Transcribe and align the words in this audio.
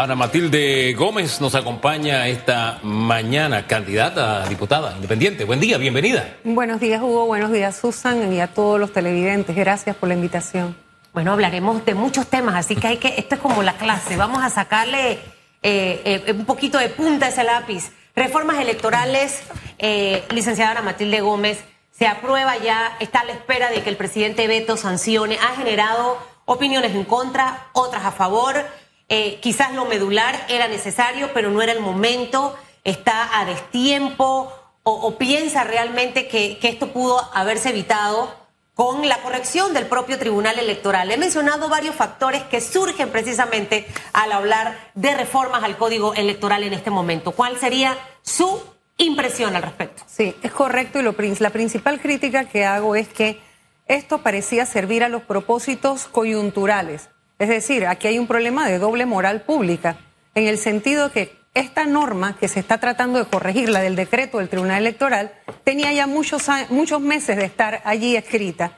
Ana 0.00 0.14
Matilde 0.14 0.94
Gómez 0.94 1.42
nos 1.42 1.54
acompaña 1.54 2.26
esta 2.26 2.78
mañana, 2.82 3.66
candidata 3.66 4.42
a 4.42 4.48
diputada 4.48 4.94
independiente. 4.96 5.44
Buen 5.44 5.60
día, 5.60 5.76
bienvenida. 5.76 6.38
Buenos 6.42 6.80
días, 6.80 7.02
Hugo. 7.02 7.26
Buenos 7.26 7.52
días, 7.52 7.76
Susan, 7.76 8.32
y 8.32 8.40
a 8.40 8.46
todos 8.46 8.80
los 8.80 8.94
televidentes. 8.94 9.54
Gracias 9.54 9.94
por 9.94 10.08
la 10.08 10.14
invitación. 10.14 10.74
Bueno, 11.12 11.32
hablaremos 11.32 11.84
de 11.84 11.94
muchos 11.94 12.28
temas, 12.28 12.54
así 12.54 12.76
que 12.76 12.86
hay 12.86 12.96
que, 12.96 13.08
esto 13.18 13.34
es 13.34 13.42
como 13.42 13.62
la 13.62 13.74
clase, 13.74 14.16
vamos 14.16 14.42
a 14.42 14.48
sacarle 14.48 15.18
eh, 15.62 16.22
eh, 16.26 16.32
un 16.32 16.46
poquito 16.46 16.78
de 16.78 16.88
punta 16.88 17.26
a 17.26 17.28
ese 17.28 17.44
lápiz. 17.44 17.92
Reformas 18.16 18.58
electorales, 18.58 19.42
eh, 19.76 20.24
licenciada 20.30 20.70
Ana 20.70 20.80
Matilde 20.80 21.20
Gómez, 21.20 21.62
se 21.90 22.06
aprueba 22.06 22.56
ya, 22.56 22.96
está 23.00 23.20
a 23.20 23.24
la 23.24 23.32
espera 23.32 23.68
de 23.68 23.82
que 23.82 23.90
el 23.90 23.98
presidente 23.98 24.48
Beto 24.48 24.78
sancione, 24.78 25.36
ha 25.36 25.56
generado 25.56 26.16
opiniones 26.46 26.94
en 26.94 27.04
contra, 27.04 27.68
otras 27.74 28.06
a 28.06 28.12
favor. 28.12 28.64
Eh, 29.12 29.40
quizás 29.42 29.74
lo 29.74 29.86
medular 29.86 30.46
era 30.48 30.68
necesario, 30.68 31.32
pero 31.34 31.50
no 31.50 31.60
era 31.60 31.72
el 31.72 31.80
momento, 31.80 32.56
está 32.84 33.40
a 33.40 33.44
destiempo 33.44 34.52
o, 34.82 35.18
piensa 35.18 35.64
realmente 35.64 36.26
que, 36.26 36.58
esto 36.62 36.92
pudo 36.92 37.20
haberse 37.34 37.70
evitado 37.70 38.32
con 38.74 39.08
la 39.08 39.20
corrección 39.20 39.74
del 39.74 39.86
propio 39.86 40.18
Tribunal 40.18 40.58
Electoral. 40.58 41.10
He 41.10 41.16
mencionado 41.16 41.68
varios 41.68 41.94
factores 41.94 42.42
que 42.44 42.60
surgen 42.60 43.10
precisamente 43.10 43.86
al 44.12 44.32
hablar 44.32 44.90
de 44.94 45.14
reformas 45.14 45.64
al 45.64 45.76
Código 45.76 46.14
Electoral 46.14 46.62
en 46.62 46.72
este 46.72 46.90
momento. 46.90 47.32
¿Cuál 47.32 47.58
sería 47.58 47.98
su 48.22 48.62
impresión 48.96 49.54
al 49.54 49.62
respecto? 49.62 50.02
Sí, 50.06 50.34
es 50.42 50.52
correcto 50.52 50.98
y 50.98 51.02
lo, 51.02 51.14
la 51.40 51.50
principal 51.50 52.00
crítica 52.00 52.44
que 52.44 52.64
hago 52.64 52.94
es 52.94 53.08
que 53.08 53.40
esto 53.86 54.22
parecía 54.22 54.66
servir 54.66 55.04
a 55.04 55.08
los 55.08 55.22
propósitos 55.22 56.06
coyunturales 56.06 57.10
es 57.40 57.48
decir, 57.48 57.86
aquí 57.86 58.06
hay 58.06 58.18
un 58.18 58.26
problema 58.26 58.68
de 58.68 58.78
doble 58.78 59.06
moral 59.06 59.40
pública, 59.40 59.96
en 60.34 60.46
el 60.46 60.58
sentido 60.58 61.10
que 61.10 61.40
esta 61.54 61.86
norma 61.86 62.36
que 62.38 62.48
se 62.48 62.60
está 62.60 62.78
tratando 62.78 63.18
de 63.18 63.24
corregir, 63.24 63.70
la 63.70 63.80
del 63.80 63.96
decreto 63.96 64.38
del 64.38 64.50
Tribunal 64.50 64.82
Electoral, 64.82 65.32
tenía 65.64 65.90
ya 65.92 66.06
muchos, 66.06 66.46
muchos 66.68 67.00
meses 67.00 67.38
de 67.38 67.46
estar 67.46 67.80
allí 67.84 68.14
escrita. 68.14 68.72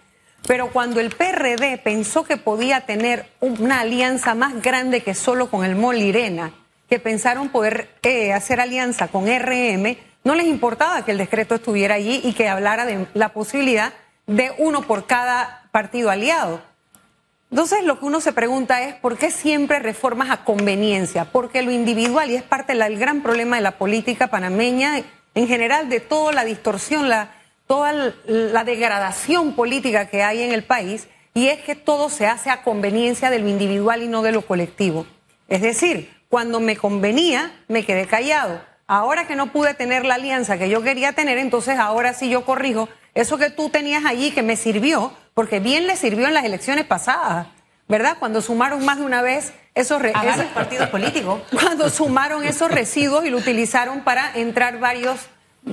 Pero 0.46 0.70
cuando 0.70 1.00
el 1.00 1.10
PRD 1.10 1.77
pensó 1.78 2.22
que 2.22 2.36
podía 2.36 2.83
tener 2.83 3.27
una 3.40 3.80
alianza 3.80 4.36
más 4.36 4.62
grande 4.62 5.02
que 5.02 5.14
solo 5.14 5.50
con 5.50 5.64
el 5.64 5.74
Molirena, 5.74 6.52
que 6.88 7.00
pensaron 7.00 7.48
poder 7.48 7.90
eh, 8.05 8.33
hacer 8.33 8.60
alianza 8.60 9.08
con 9.08 9.27
RM, 9.27 9.96
no 10.22 10.36
les 10.36 10.46
importaba 10.46 11.05
que 11.05 11.10
el 11.10 11.18
decreto 11.18 11.56
estuviera 11.56 11.96
allí 11.96 12.20
y 12.22 12.33
que 12.33 12.48
hablara 12.48 12.86
de 12.86 13.06
la 13.14 13.30
posibilidad 13.30 13.92
de 14.28 14.52
uno 14.58 14.83
por 14.83 15.06
cada 15.06 15.68
partido 15.72 16.10
aliado. 16.10 16.62
Entonces 17.53 17.84
lo 17.84 17.98
que 17.98 18.06
uno 18.06 18.22
se 18.22 18.33
pregunta 18.33 18.83
es 18.83 18.95
por 18.95 19.19
qué 19.19 19.31
siempre 19.31 19.78
reformas 19.78 20.31
a 20.31 20.42
conveniencia, 20.42 21.27
porque 21.27 21.61
lo 21.61 21.70
individual, 21.70 22.31
y 22.31 22.36
es 22.36 22.42
parte 22.42 22.75
del 22.75 22.98
gran 22.98 23.22
problema 23.22 23.56
de 23.56 23.62
la 23.62 23.77
política 23.77 24.28
panameña, 24.28 25.03
en 25.34 25.47
general 25.47 25.91
de 25.91 26.00
toda 26.00 26.33
la 26.33 26.47
distorsión, 26.47 27.11
la, 27.11 27.30
toda 27.67 28.14
la 28.27 28.64
degradación 28.64 29.55
política 29.55 30.08
que 30.08 30.23
hay 30.23 30.41
en 30.41 30.53
el 30.53 30.64
país, 30.64 31.08
y 31.34 31.48
es 31.48 31.61
que 31.61 31.75
todo 31.75 32.08
se 32.08 32.27
hace 32.27 32.48
a 32.48 32.62
conveniencia 32.62 33.28
de 33.28 33.41
lo 33.41 33.48
individual 33.48 34.03
y 34.03 34.08
no 34.08 34.23
de 34.23 34.33
lo 34.33 34.47
colectivo. 34.47 35.05
Es 35.47 35.61
decir, 35.61 36.11
cuando 36.30 36.58
me 36.58 36.78
convenía, 36.78 37.53
me 37.69 37.84
quedé 37.84 38.06
callado. 38.06 38.62
Ahora 38.86 39.27
que 39.27 39.36
no 39.36 39.53
pude 39.53 39.75
tener 39.75 40.06
la 40.06 40.14
alianza 40.14 40.56
que 40.56 40.70
yo 40.70 40.80
quería 40.80 41.12
tener, 41.12 41.36
entonces 41.36 41.78
ahora 41.78 42.14
sí 42.14 42.30
yo 42.30 42.47
corrijo 42.47 42.89
eso 43.14 43.38
que 43.38 43.50
tú 43.50 43.68
tenías 43.68 44.05
allí 44.05 44.30
que 44.30 44.42
me 44.42 44.56
sirvió, 44.56 45.12
porque 45.34 45.60
bien 45.60 45.86
le 45.86 45.96
sirvió 45.96 46.27
en 46.28 46.34
las 46.34 46.44
elecciones 46.44 46.84
pasadas, 46.84 47.46
¿verdad? 47.88 48.16
Cuando 48.18 48.41
sumaron 48.41 48.84
más 48.84 48.98
de 48.98 49.05
una 49.05 49.22
vez 49.22 49.52
esos, 49.74 50.02
esos 50.02 50.46
partidos 50.55 50.88
políticos. 50.88 51.42
Cuando 51.50 51.88
sumaron 51.90 52.44
esos 52.44 52.70
residuos 52.70 53.24
y 53.24 53.30
lo 53.30 53.38
utilizaron 53.38 54.00
para 54.00 54.36
entrar 54.36 54.78
varios, 54.78 55.20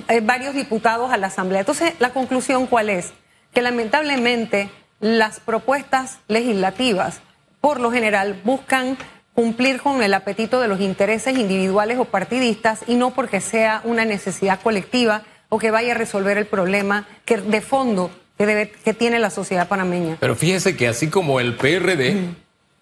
eh, 0.07 0.21
varios 0.21 0.53
diputados 0.53 1.11
a 1.11 1.17
la 1.17 1.27
Asamblea. 1.27 1.61
Entonces, 1.61 1.93
la 1.99 2.11
conclusión 2.11 2.67
cuál 2.67 2.89
es? 2.89 3.13
Que 3.53 3.61
lamentablemente 3.61 4.69
las 4.99 5.39
propuestas 5.39 6.19
legislativas, 6.27 7.21
por 7.61 7.79
lo 7.79 7.91
general, 7.91 8.39
buscan 8.43 8.97
cumplir 9.33 9.81
con 9.81 10.03
el 10.03 10.13
apetito 10.13 10.59
de 10.59 10.67
los 10.67 10.81
intereses 10.81 11.37
individuales 11.37 11.97
o 11.97 12.05
partidistas 12.05 12.81
y 12.87 12.95
no 12.95 13.11
porque 13.11 13.39
sea 13.39 13.81
una 13.85 14.03
necesidad 14.03 14.59
colectiva 14.61 15.23
o 15.49 15.59
que 15.59 15.71
vaya 15.71 15.93
a 15.93 15.97
resolver 15.97 16.37
el 16.37 16.45
problema 16.45 17.07
que 17.25 17.37
de 17.37 17.61
fondo 17.61 18.11
que, 18.37 18.45
debe, 18.45 18.69
que 18.69 18.93
tiene 18.93 19.19
la 19.19 19.29
sociedad 19.29 19.67
panameña. 19.67 20.17
Pero 20.19 20.35
fíjese 20.35 20.77
que 20.77 20.87
así 20.87 21.09
como 21.09 21.39
el 21.39 21.55
PRD 21.55 22.15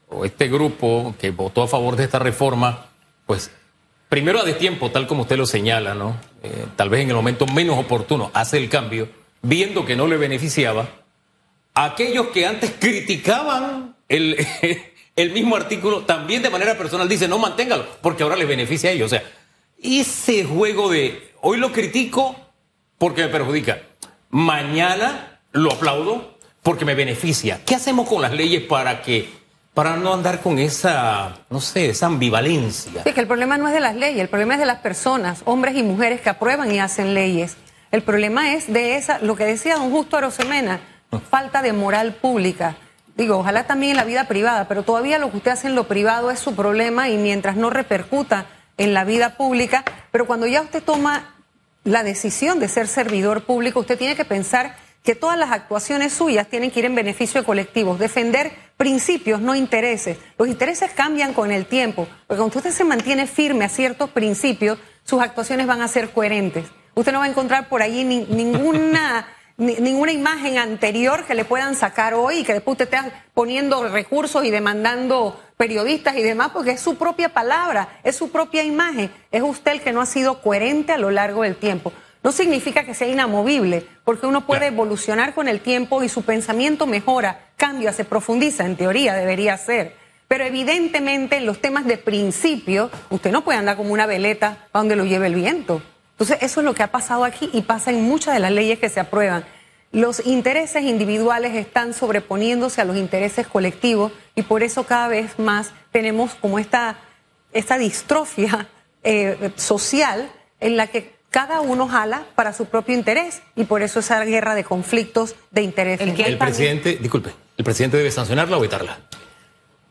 o 0.10 0.26
este 0.26 0.48
grupo 0.48 1.16
que 1.20 1.32
votó 1.32 1.64
a 1.64 1.68
favor 1.68 1.96
de 1.96 2.04
esta 2.04 2.20
reforma, 2.20 2.88
pues 3.26 3.52
primero 4.10 4.40
a 4.40 4.44
destiempo, 4.44 4.92
tal 4.92 5.08
como 5.08 5.24
usted 5.24 5.38
lo 5.38 5.46
señala, 5.46 5.96
¿no? 5.96 6.18
Eh, 6.44 6.66
tal 6.76 6.90
vez 6.90 7.02
en 7.02 7.10
el 7.10 7.16
momento 7.16 7.46
menos 7.48 7.78
oportuno 7.78 8.32
hace 8.34 8.58
el 8.58 8.70
cambio, 8.70 9.10
viendo 9.42 9.86
que 9.86 9.96
no 9.96 10.08
le 10.08 10.18
beneficiaba. 10.18 10.88
Aquellos 11.74 12.28
que 12.28 12.46
antes 12.46 12.74
criticaban 12.80 13.96
el, 14.08 14.38
el 15.16 15.32
mismo 15.32 15.56
artículo, 15.56 16.06
también 16.06 16.42
de 16.42 16.50
manera 16.50 16.78
personal 16.78 17.10
dicen, 17.10 17.30
no 17.30 17.40
manténgalo, 17.40 17.86
porque 18.02 18.24
ahora 18.24 18.36
les 18.36 18.48
beneficia 18.48 18.90
a 18.90 18.94
ellos. 18.94 19.08
O 19.08 19.16
sea, 19.16 19.24
ese 19.82 20.44
juego 20.44 20.90
de 20.90 21.32
hoy 21.42 21.58
lo 21.58 21.72
critico, 21.72 22.36
porque 22.98 23.24
me 23.24 23.30
perjudica. 23.30 23.80
Mañana 24.30 25.40
lo 25.52 25.72
aplaudo 25.72 26.38
porque 26.64 26.86
me 26.86 26.96
beneficia. 26.96 27.62
¿Qué 27.66 27.76
hacemos 27.76 28.08
con 28.08 28.22
las 28.22 28.34
leyes 28.34 28.64
para 28.64 29.02
que 29.02 29.30
para 29.74 29.96
no 29.96 30.14
andar 30.14 30.42
con 30.42 30.58
esa, 30.58 31.36
no 31.52 31.62
sé, 31.62 31.90
esa 31.90 32.08
ambivalencia? 32.08 33.04
Sí, 33.04 33.14
que 33.14 33.22
el 33.22 33.28
problema 33.28 33.58
no 33.58 33.68
es 33.68 33.74
de 33.76 33.80
las 33.80 33.96
leyes, 33.96 34.22
el 34.22 34.28
problema 34.28 34.56
es 34.56 34.60
de 34.60 34.66
las 34.66 34.80
personas, 34.80 35.44
hombres 35.46 35.76
y 35.78 35.84
mujeres 35.84 36.20
que 36.20 36.30
aprueban 36.30 36.72
y 36.72 36.80
hacen 36.80 37.14
leyes. 37.14 37.58
El 37.92 38.02
problema 38.02 38.54
es 38.54 38.74
de 38.74 38.98
esa, 38.98 39.20
lo 39.20 39.36
que 39.36 39.46
decía 39.46 39.76
don 39.76 39.92
Justo 39.92 40.18
Arosemena, 40.18 40.82
falta 41.30 41.62
de 41.62 41.74
moral 41.74 42.16
pública. 42.16 42.76
Digo, 43.16 43.38
ojalá 43.38 43.66
también 43.66 43.92
en 43.92 43.98
la 43.98 44.04
vida 44.04 44.28
privada, 44.28 44.68
pero 44.68 44.84
todavía 44.84 45.20
lo 45.20 45.32
que 45.32 45.38
usted 45.38 45.52
hace 45.52 45.68
en 45.68 45.76
lo 45.76 45.88
privado 45.88 46.32
es 46.32 46.40
su 46.40 46.56
problema 46.56 47.10
y 47.10 47.18
mientras 47.18 47.56
no 47.56 47.70
repercuta 47.70 48.48
en 48.78 48.94
la 48.94 49.06
vida 49.06 49.38
pública, 49.38 49.84
pero 50.12 50.28
cuando 50.28 50.48
ya 50.48 50.62
usted 50.62 50.84
toma 50.84 51.36
la 51.88 52.04
decisión 52.04 52.60
de 52.60 52.68
ser 52.68 52.88
servidor 52.88 53.46
público, 53.46 53.80
usted 53.80 53.98
tiene 53.98 54.18
que 54.18 54.26
pensar 54.26 54.76
que 55.04 55.16
todas 55.16 55.40
las 55.40 55.52
actuaciones 55.52 56.12
suyas 56.12 56.50
tienen 56.50 56.70
que 56.70 56.80
ir 56.80 56.86
en 56.86 56.96
beneficio 56.96 57.40
de 57.40 57.46
colectivos, 57.46 57.98
defender 57.98 58.52
principios, 58.76 59.40
no 59.40 59.56
intereses. 59.56 60.18
Los 60.38 60.50
intereses 60.50 60.92
cambian 60.92 61.34
con 61.34 61.50
el 61.50 61.66
tiempo, 61.66 62.06
porque 62.28 62.42
cuando 62.42 62.58
usted 62.58 62.72
se 62.72 62.84
mantiene 62.84 63.26
firme 63.26 63.64
a 63.64 63.70
ciertos 63.70 64.10
principios, 64.10 64.78
sus 65.06 65.22
actuaciones 65.22 65.66
van 65.66 65.82
a 65.82 65.88
ser 65.88 66.10
coherentes. 66.10 66.66
Usted 66.94 67.14
no 67.14 67.20
va 67.20 67.26
a 67.26 67.30
encontrar 67.30 67.70
por 67.70 67.82
allí 67.82 68.04
ninguna 68.04 69.26
ninguna 69.58 70.12
imagen 70.12 70.60
anterior 70.60 71.26
que 71.26 71.34
le 71.34 71.44
puedan 71.44 71.76
sacar 71.76 72.14
hoy 72.14 72.40
y 72.40 72.44
que 72.44 72.54
después 72.54 72.74
usted 72.80 72.94
esté 72.94 73.12
poniendo 73.34 73.88
recursos 73.88 74.46
y 74.46 74.52
demandando 74.52 75.42
periodistas 75.58 76.16
y 76.16 76.22
demás, 76.22 76.52
porque 76.54 76.72
es 76.72 76.80
su 76.80 76.96
propia 76.96 77.30
palabra, 77.30 78.00
es 78.04 78.16
su 78.16 78.32
propia 78.32 78.64
imagen. 78.64 79.12
Es 79.32 79.42
usted 79.42 79.74
el 79.74 79.82
que 79.82 79.92
no 79.92 80.02
ha 80.02 80.06
sido 80.06 80.42
coherente 80.42 80.94
a 80.94 80.98
lo 80.98 81.12
largo 81.12 81.44
del 81.44 81.56
tiempo. 81.56 81.92
No 82.24 82.32
significa 82.32 82.84
que 82.84 82.94
sea 82.94 83.08
inamovible, 83.08 83.88
porque 84.04 84.28
uno 84.28 84.46
puede 84.46 84.68
evolucionar 84.68 85.34
con 85.34 85.48
el 85.48 85.60
tiempo 85.60 86.04
y 86.04 86.10
su 86.10 86.24
pensamiento 86.24 86.86
mejora, 86.86 87.52
cambia, 87.58 87.94
se 87.94 88.06
profundiza, 88.06 88.66
en 88.66 88.76
teoría 88.76 89.14
debería 89.14 89.58
ser. 89.58 89.96
Pero 90.28 90.44
evidentemente 90.44 91.38
en 91.38 91.46
los 91.46 91.62
temas 91.62 91.86
de 91.86 91.98
principio, 91.98 92.92
usted 93.10 93.32
no 93.32 93.44
puede 93.44 93.60
andar 93.60 93.78
como 93.78 93.94
una 93.94 94.06
veleta 94.06 94.68
a 94.74 94.80
donde 94.80 94.96
lo 94.96 95.06
lleve 95.06 95.28
el 95.28 95.36
viento. 95.36 95.82
Entonces, 96.12 96.40
eso 96.42 96.60
es 96.60 96.66
lo 96.66 96.74
que 96.74 96.84
ha 96.84 96.92
pasado 96.92 97.24
aquí 97.24 97.50
y 97.54 97.62
pasa 97.62 97.92
en 97.92 98.02
muchas 98.04 98.34
de 98.34 98.40
las 98.40 98.52
leyes 98.52 98.80
que 98.80 98.90
se 98.90 99.00
aprueban. 99.00 99.46
Los 99.92 100.26
intereses 100.26 100.84
individuales 100.84 101.56
están 101.56 101.94
sobreponiéndose 101.94 102.82
a 102.82 102.86
los 102.86 102.98
intereses 102.98 103.48
colectivos 103.48 104.12
y 104.36 104.42
por 104.44 104.64
eso 104.64 104.84
cada 104.84 105.08
vez 105.08 105.40
más 105.40 105.72
tenemos 105.92 106.36
como 106.36 106.60
esta, 106.60 107.00
esta 107.54 107.78
distrofia 107.78 108.68
eh, 109.04 109.52
social 109.56 110.30
en 110.60 110.76
la 110.76 110.88
que 110.88 111.16
cada 111.30 111.62
uno 111.62 111.88
jala 111.88 112.26
para 112.36 112.54
su 112.54 112.66
propio 112.66 112.96
interés 112.96 113.42
y 113.56 113.64
por 113.66 113.82
eso 113.82 114.00
esa 114.00 114.24
guerra 114.26 114.56
de 114.56 114.64
conflictos 114.64 115.36
de 115.52 115.62
intereses. 115.62 116.08
El, 116.08 116.20
el 116.20 116.38
presidente, 116.38 116.98
disculpe, 116.98 117.32
¿el 117.58 117.64
presidente 117.64 117.98
debe 117.98 118.12
sancionarla 118.12 118.58
o 118.58 118.60
evitarla? 118.60 119.00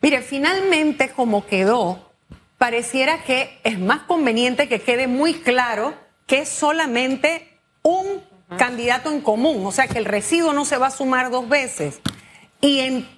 Mire, 0.02 0.22
finalmente 0.22 1.10
como 1.10 1.46
quedó, 1.46 2.12
pareciera 2.58 3.22
que 3.22 3.58
es 3.64 3.78
más 3.78 4.02
conveniente 4.02 4.68
que 4.68 4.80
quede 4.80 5.06
muy 5.06 5.34
claro 5.34 5.94
que 6.26 6.40
es 6.40 6.48
solamente 6.48 7.48
un 7.82 8.22
candidato 8.58 9.10
en 9.10 9.20
común, 9.20 9.66
o 9.66 9.72
sea 9.72 9.88
que 9.88 9.98
el 9.98 10.04
residuo 10.04 10.52
no 10.52 10.64
se 10.64 10.78
va 10.78 10.88
a 10.88 10.90
sumar 10.90 11.30
dos 11.30 11.48
veces. 11.48 12.00
Y 12.60 12.80
en, 12.80 13.08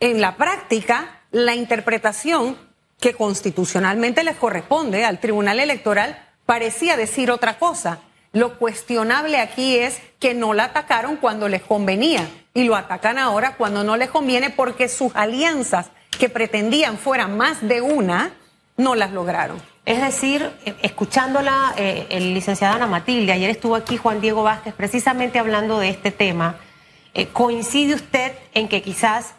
en 0.00 0.20
la 0.20 0.36
práctica, 0.36 1.22
la 1.30 1.54
interpretación 1.54 2.56
que 3.00 3.14
constitucionalmente 3.14 4.24
les 4.24 4.36
corresponde 4.36 5.04
al 5.04 5.20
Tribunal 5.20 5.60
Electoral 5.60 6.18
parecía 6.46 6.96
decir 6.96 7.30
otra 7.30 7.58
cosa. 7.58 8.00
Lo 8.32 8.58
cuestionable 8.58 9.38
aquí 9.38 9.78
es 9.78 10.00
que 10.18 10.34
no 10.34 10.52
la 10.52 10.64
atacaron 10.64 11.16
cuando 11.16 11.48
les 11.48 11.62
convenía 11.62 12.28
y 12.52 12.64
lo 12.64 12.76
atacan 12.76 13.18
ahora 13.18 13.56
cuando 13.56 13.84
no 13.84 13.96
les 13.96 14.10
conviene 14.10 14.50
porque 14.50 14.88
sus 14.88 15.14
alianzas 15.14 15.90
que 16.18 16.28
pretendían 16.28 16.98
fueran 16.98 17.36
más 17.36 17.66
de 17.66 17.80
una, 17.80 18.32
no 18.76 18.94
las 18.94 19.12
lograron. 19.12 19.62
Es 19.88 20.02
decir, 20.02 20.52
eh, 20.66 20.74
escuchándola, 20.82 21.72
eh, 21.78 22.08
el 22.10 22.34
licenciado 22.34 22.74
Ana 22.74 22.86
Matilde, 22.86 23.32
ayer 23.32 23.48
estuvo 23.48 23.74
aquí 23.74 23.96
Juan 23.96 24.20
Diego 24.20 24.42
Vázquez 24.42 24.74
precisamente 24.74 25.38
hablando 25.38 25.78
de 25.78 25.88
este 25.88 26.10
tema. 26.10 26.56
Eh, 27.14 27.28
¿Coincide 27.28 27.94
usted 27.94 28.32
en 28.52 28.68
que 28.68 28.82
quizás 28.82 29.32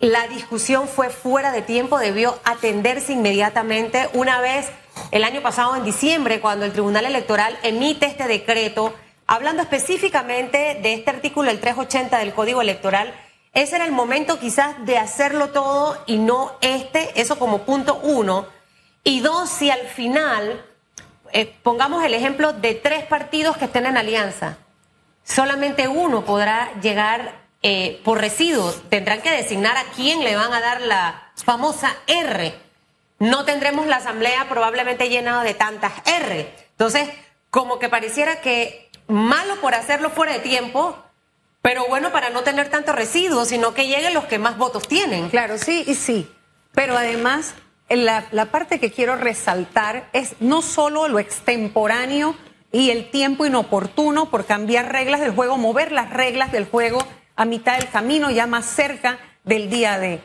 la 0.00 0.26
discusión 0.26 0.88
fue 0.88 1.08
fuera 1.08 1.52
de 1.52 1.62
tiempo, 1.62 2.00
debió 2.00 2.40
atenderse 2.42 3.12
inmediatamente 3.12 4.08
una 4.12 4.40
vez 4.40 4.68
el 5.12 5.22
año 5.22 5.40
pasado 5.40 5.76
en 5.76 5.84
diciembre, 5.84 6.40
cuando 6.40 6.64
el 6.64 6.72
Tribunal 6.72 7.04
Electoral 7.04 7.56
emite 7.62 8.06
este 8.06 8.26
decreto, 8.26 8.92
hablando 9.28 9.62
específicamente 9.62 10.80
de 10.82 10.94
este 10.94 11.10
artículo, 11.10 11.48
el 11.48 11.60
380 11.60 12.18
del 12.18 12.34
Código 12.34 12.60
Electoral? 12.60 13.14
Ese 13.54 13.76
era 13.76 13.84
el 13.84 13.92
momento 13.92 14.40
quizás 14.40 14.84
de 14.84 14.98
hacerlo 14.98 15.50
todo 15.50 15.96
y 16.06 16.18
no 16.18 16.56
este, 16.60 17.20
eso 17.20 17.38
como 17.38 17.58
punto 17.58 18.00
uno. 18.02 18.58
Y 19.04 19.20
dos, 19.20 19.48
si 19.48 19.70
al 19.70 19.86
final, 19.86 20.64
eh, 21.32 21.54
pongamos 21.62 22.04
el 22.04 22.14
ejemplo 22.14 22.52
de 22.52 22.74
tres 22.74 23.04
partidos 23.04 23.56
que 23.56 23.64
estén 23.66 23.86
en 23.86 23.96
alianza, 23.96 24.58
solamente 25.24 25.88
uno 25.88 26.24
podrá 26.24 26.72
llegar 26.80 27.40
eh, 27.62 28.00
por 28.04 28.20
residuos. 28.20 28.82
Tendrán 28.88 29.22
que 29.22 29.30
designar 29.30 29.76
a 29.76 29.84
quién 29.96 30.22
le 30.24 30.36
van 30.36 30.52
a 30.52 30.60
dar 30.60 30.80
la 30.82 31.32
famosa 31.36 31.94
R. 32.06 32.54
No 33.18 33.44
tendremos 33.44 33.86
la 33.86 33.96
asamblea 33.96 34.48
probablemente 34.48 35.08
llenada 35.08 35.42
de 35.42 35.54
tantas 35.54 35.92
R. 36.06 36.54
Entonces, 36.70 37.08
como 37.50 37.78
que 37.78 37.88
pareciera 37.88 38.40
que 38.40 38.90
malo 39.08 39.56
por 39.60 39.74
hacerlo 39.74 40.10
fuera 40.10 40.32
de 40.32 40.38
tiempo, 40.38 40.96
pero 41.62 41.86
bueno 41.88 42.12
para 42.12 42.30
no 42.30 42.42
tener 42.42 42.70
tantos 42.70 42.94
residuos, 42.94 43.48
sino 43.48 43.74
que 43.74 43.86
lleguen 43.86 44.14
los 44.14 44.24
que 44.24 44.38
más 44.38 44.56
votos 44.56 44.88
tienen. 44.88 45.28
Claro, 45.28 45.58
sí 45.58 45.84
y 45.86 45.94
sí. 45.94 46.30
Pero 46.72 46.96
además, 46.96 47.54
la, 47.90 48.46
parte 48.46 48.78
que 48.78 48.92
quiero 48.92 49.16
resaltar 49.16 50.08
es 50.12 50.36
no 50.40 50.62
solo 50.62 51.08
lo 51.08 51.18
extemporáneo 51.18 52.36
y 52.72 52.90
el 52.90 53.10
tiempo 53.10 53.46
inoportuno 53.46 54.30
por 54.30 54.46
cambiar 54.46 54.92
reglas 54.92 55.20
del 55.20 55.34
juego, 55.34 55.56
mover 55.56 55.90
las 55.90 56.10
reglas 56.10 56.52
del 56.52 56.66
juego 56.66 57.00
a 57.34 57.44
mitad 57.44 57.78
del 57.78 57.88
camino, 57.88 58.30
ya 58.30 58.46
más 58.46 58.66
cerca 58.66 59.18
del 59.44 59.68
día 59.70 59.98
de. 59.98 60.20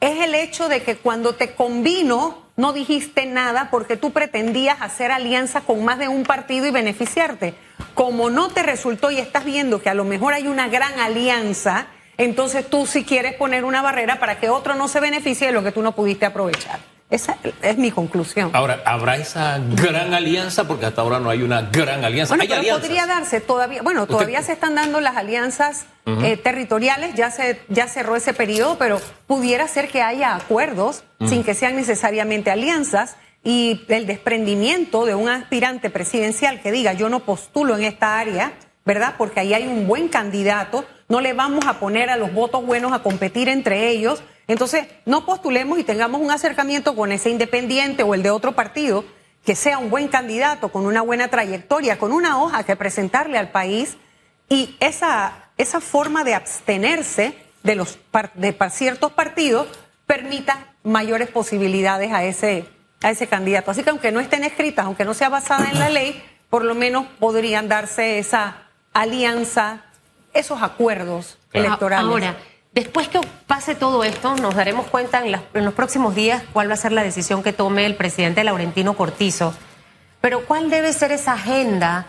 Es 0.00 0.20
el 0.20 0.34
hecho 0.34 0.68
de 0.68 0.82
que 0.82 0.96
cuando 0.96 1.34
te 1.34 1.54
convino, 1.54 2.42
no 2.56 2.72
dijiste 2.72 3.26
nada 3.26 3.68
porque 3.70 3.96
tú 3.96 4.12
pretendías 4.12 4.82
hacer 4.82 5.12
alianza 5.12 5.60
con 5.60 5.84
más 5.84 5.98
de 5.98 6.08
un 6.08 6.24
partido 6.24 6.66
y 6.66 6.72
beneficiarte. 6.72 7.54
Como 7.94 8.28
no 8.28 8.48
te 8.48 8.62
resultó 8.62 9.10
y 9.10 9.18
estás 9.18 9.44
viendo 9.44 9.80
que 9.80 9.88
a 9.88 9.94
lo 9.94 10.04
mejor 10.04 10.34
hay 10.34 10.48
una 10.48 10.68
gran 10.68 10.98
alianza, 10.98 11.86
entonces 12.18 12.68
tú 12.68 12.86
sí 12.86 13.04
quieres 13.04 13.34
poner 13.34 13.64
una 13.64 13.82
barrera 13.82 14.18
para 14.18 14.38
que 14.40 14.50
otro 14.50 14.74
no 14.74 14.88
se 14.88 15.00
beneficie 15.00 15.46
de 15.46 15.52
lo 15.52 15.62
que 15.62 15.72
tú 15.72 15.82
no 15.82 15.92
pudiste 15.92 16.26
aprovechar. 16.26 16.93
Esa 17.14 17.36
es 17.62 17.78
mi 17.78 17.92
conclusión. 17.92 18.50
Ahora, 18.54 18.82
¿habrá 18.84 19.16
esa 19.16 19.60
gran 19.60 20.12
alianza? 20.14 20.66
Porque 20.66 20.86
hasta 20.86 21.00
ahora 21.00 21.20
no 21.20 21.30
hay 21.30 21.42
una 21.42 21.62
gran 21.62 22.04
alianza. 22.04 22.32
Bueno, 22.32 22.42
¿Hay 22.42 22.48
pero 22.48 22.60
alianzas? 22.60 22.88
podría 22.88 23.06
darse 23.06 23.40
todavía. 23.40 23.82
Bueno, 23.82 24.08
todavía 24.08 24.42
se 24.42 24.52
están 24.52 24.74
dando 24.74 25.00
las 25.00 25.16
alianzas 25.16 25.86
eh, 26.06 26.36
territoriales, 26.36 27.14
ya, 27.14 27.30
se, 27.30 27.60
ya 27.68 27.86
cerró 27.86 28.16
ese 28.16 28.34
periodo, 28.34 28.78
pero 28.78 29.00
pudiera 29.28 29.68
ser 29.68 29.88
que 29.88 30.02
haya 30.02 30.34
acuerdos 30.34 31.04
sin 31.24 31.44
que 31.44 31.54
sean 31.54 31.76
necesariamente 31.76 32.50
alianzas 32.50 33.14
y 33.44 33.82
el 33.86 34.08
desprendimiento 34.08 35.06
de 35.06 35.14
un 35.14 35.28
aspirante 35.28 35.90
presidencial 35.90 36.60
que 36.62 36.72
diga 36.72 36.94
yo 36.94 37.08
no 37.08 37.20
postulo 37.20 37.76
en 37.76 37.84
esta 37.84 38.18
área, 38.18 38.54
¿verdad? 38.84 39.14
Porque 39.16 39.38
ahí 39.38 39.54
hay 39.54 39.68
un 39.68 39.86
buen 39.86 40.08
candidato, 40.08 40.84
no 41.08 41.20
le 41.20 41.32
vamos 41.32 41.64
a 41.68 41.78
poner 41.78 42.10
a 42.10 42.16
los 42.16 42.32
votos 42.32 42.66
buenos 42.66 42.92
a 42.92 43.04
competir 43.04 43.48
entre 43.48 43.88
ellos. 43.90 44.24
Entonces, 44.46 44.86
no 45.06 45.24
postulemos 45.24 45.78
y 45.78 45.84
tengamos 45.84 46.20
un 46.20 46.30
acercamiento 46.30 46.94
con 46.94 47.12
ese 47.12 47.30
independiente 47.30 48.02
o 48.02 48.14
el 48.14 48.22
de 48.22 48.30
otro 48.30 48.52
partido 48.52 49.04
que 49.44 49.54
sea 49.54 49.78
un 49.78 49.90
buen 49.90 50.08
candidato, 50.08 50.70
con 50.70 50.86
una 50.86 51.02
buena 51.02 51.28
trayectoria, 51.28 51.98
con 51.98 52.12
una 52.12 52.42
hoja 52.42 52.64
que 52.64 52.76
presentarle 52.76 53.38
al 53.38 53.50
país 53.50 53.98
y 54.48 54.76
esa, 54.80 55.50
esa 55.58 55.80
forma 55.80 56.24
de 56.24 56.34
abstenerse 56.34 57.36
de, 57.62 57.74
los, 57.74 57.98
de 58.34 58.56
ciertos 58.70 59.12
partidos 59.12 59.68
permita 60.06 60.74
mayores 60.82 61.28
posibilidades 61.28 62.12
a 62.12 62.24
ese, 62.24 62.66
a 63.02 63.10
ese 63.10 63.26
candidato. 63.26 63.70
Así 63.70 63.82
que 63.82 63.90
aunque 63.90 64.12
no 64.12 64.20
estén 64.20 64.44
escritas, 64.44 64.86
aunque 64.86 65.04
no 65.04 65.14
sea 65.14 65.28
basada 65.28 65.70
en 65.70 65.78
la 65.78 65.88
ley, 65.88 66.22
por 66.50 66.64
lo 66.64 66.74
menos 66.74 67.06
podrían 67.18 67.68
darse 67.68 68.18
esa 68.18 68.68
alianza, 68.92 69.84
esos 70.32 70.62
acuerdos 70.62 71.38
electorales. 71.52 72.10
Ahora, 72.10 72.36
después 72.74 73.08
que 73.08 73.20
pase 73.46 73.74
todo 73.74 74.04
esto, 74.04 74.34
nos 74.36 74.54
daremos 74.54 74.86
cuenta 74.88 75.22
en, 75.24 75.64
los 75.64 75.74
próximos 75.74 76.14
días 76.14 76.42
cuál 76.52 76.68
va 76.68 76.74
a 76.74 76.78
ser 76.78 76.92
la 76.92 77.02
decisión 77.02 77.42
que 77.42 77.52
tome 77.52 77.86
el 77.86 77.94
presidente 77.94 78.44
Laurentino 78.44 78.96
Cortizo. 78.96 79.54
Pero 80.20 80.44
cuál 80.44 80.70
debe 80.70 80.92
ser 80.92 81.12
esa 81.12 81.34
agenda 81.34 82.06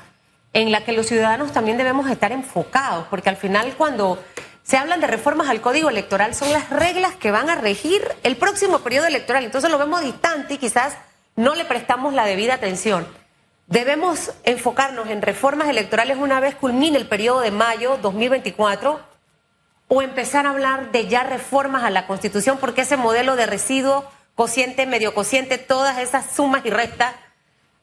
en 0.54 0.72
la 0.72 0.84
que 0.84 0.94
los 0.94 1.06
ciudadanos 1.06 1.52
también 1.52 1.78
debemos 1.78 2.10
estar 2.10 2.32
enfocados, 2.32 3.06
porque 3.10 3.30
al 3.30 3.38
final 3.38 3.76
cuando 3.78 4.24
se 4.64 4.78
hablan 4.78 5.02
de 5.02 5.08
reformas 5.08 5.50
al 5.50 5.62
código 5.62 5.90
electoral 5.90 6.34
son 6.34 6.52
las 6.52 6.70
reglas 6.70 7.14
que 7.16 7.30
van 7.30 7.50
a 7.50 7.56
regir 7.56 8.02
el 8.24 8.36
próximo 8.38 8.80
periodo 8.80 9.06
electoral. 9.06 9.44
Entonces 9.44 9.70
lo 9.70 9.78
vemos 9.78 10.02
distante 10.02 10.56
y 10.56 10.58
quizás 10.58 10.98
no 11.36 11.54
le 11.54 11.66
prestamos 11.66 12.14
la 12.14 12.26
debida 12.26 12.56
atención. 12.56 13.06
Debemos 13.68 14.32
enfocarnos 14.44 15.10
en 15.10 15.22
reformas 15.22 15.68
electorales 15.68 16.18
una 16.18 16.40
vez 16.40 16.56
culmine 16.56 16.98
el 16.98 17.08
periodo 17.08 17.42
de 17.42 17.52
mayo 17.52 17.98
2024 18.02 19.15
o 19.96 20.02
empezar 20.02 20.46
a 20.46 20.50
hablar 20.50 20.92
de 20.92 21.08
ya 21.08 21.24
reformas 21.24 21.86
a 21.86 21.90
la 21.90 22.06
Constitución 22.06 22.58
porque 22.60 22.82
ese 22.82 22.98
modelo 22.98 23.38
de 23.38 23.46
residuo, 23.46 24.04
cociente, 24.36 24.86
medio 24.86 25.14
cociente, 25.14 25.58
todas 25.58 26.00
esas 26.00 26.36
sumas 26.36 26.66
y 26.66 26.70
restas, 26.70 27.16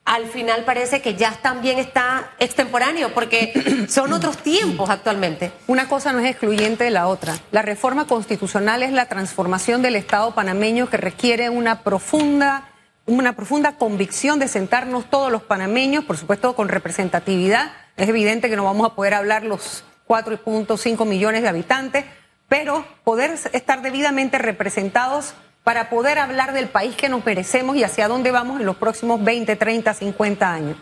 al 0.04 0.26
final 0.26 0.64
parece 0.64 1.00
que 1.00 1.14
ya 1.14 1.32
también 1.40 1.78
está 1.78 2.32
extemporáneo 2.38 3.14
porque 3.14 3.86
son 3.88 4.12
otros 4.12 4.36
tiempos 4.36 4.90
actualmente. 4.90 5.52
Una 5.68 5.88
cosa 5.88 6.12
no 6.12 6.18
es 6.18 6.30
excluyente 6.30 6.84
de 6.84 6.90
la 6.90 7.08
otra. 7.08 7.34
La 7.50 7.62
reforma 7.62 8.06
constitucional 8.06 8.82
es 8.82 8.92
la 8.92 9.06
transformación 9.06 9.80
del 9.80 9.96
Estado 9.96 10.34
panameño 10.34 10.90
que 10.90 10.98
requiere 10.98 11.48
una 11.48 11.82
profunda, 11.82 12.68
una 13.06 13.34
profunda 13.34 13.78
convicción 13.78 14.38
de 14.38 14.48
sentarnos 14.48 15.08
todos 15.08 15.32
los 15.32 15.44
panameños, 15.44 16.04
por 16.04 16.18
supuesto 16.18 16.54
con 16.54 16.68
representatividad. 16.68 17.72
Es 17.96 18.10
evidente 18.10 18.50
que 18.50 18.56
no 18.56 18.64
vamos 18.64 18.86
a 18.86 18.94
poder 18.94 19.14
hablar 19.14 19.44
los 19.44 19.84
4.5 20.12 21.06
millones 21.06 21.40
de 21.40 21.48
habitantes, 21.48 22.04
pero 22.46 22.84
poder 23.02 23.30
estar 23.54 23.80
debidamente 23.80 24.36
representados 24.36 25.32
para 25.64 25.88
poder 25.88 26.18
hablar 26.18 26.52
del 26.52 26.68
país 26.68 26.94
que 26.94 27.08
nos 27.08 27.24
merecemos 27.24 27.76
y 27.76 27.84
hacia 27.84 28.08
dónde 28.08 28.30
vamos 28.30 28.60
en 28.60 28.66
los 28.66 28.76
próximos 28.76 29.24
20, 29.24 29.56
30, 29.56 29.94
50 29.94 30.52
años. 30.52 30.76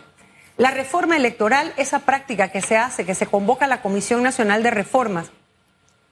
La 0.57 0.71
reforma 0.71 1.15
electoral, 1.15 1.71
esa 1.77 1.99
práctica 1.99 2.49
que 2.49 2.61
se 2.61 2.75
hace, 2.75 3.05
que 3.05 3.15
se 3.15 3.25
convoca 3.25 3.67
la 3.67 3.81
Comisión 3.81 4.21
Nacional 4.21 4.63
de 4.63 4.71
Reformas 4.71 5.31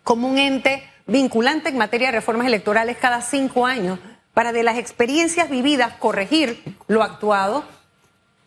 como 0.03 0.29
un 0.29 0.37
ente 0.37 0.81
vinculante 1.05 1.69
en 1.69 1.77
materia 1.77 2.07
de 2.07 2.13
reformas 2.13 2.47
electorales 2.47 2.95
cada 2.95 3.21
cinco 3.21 3.65
años 3.65 3.99
para 4.33 4.53
de 4.53 4.63
las 4.63 4.77
experiencias 4.77 5.49
vividas 5.49 5.93
corregir 5.99 6.63
lo 6.87 7.03
actuado, 7.03 7.65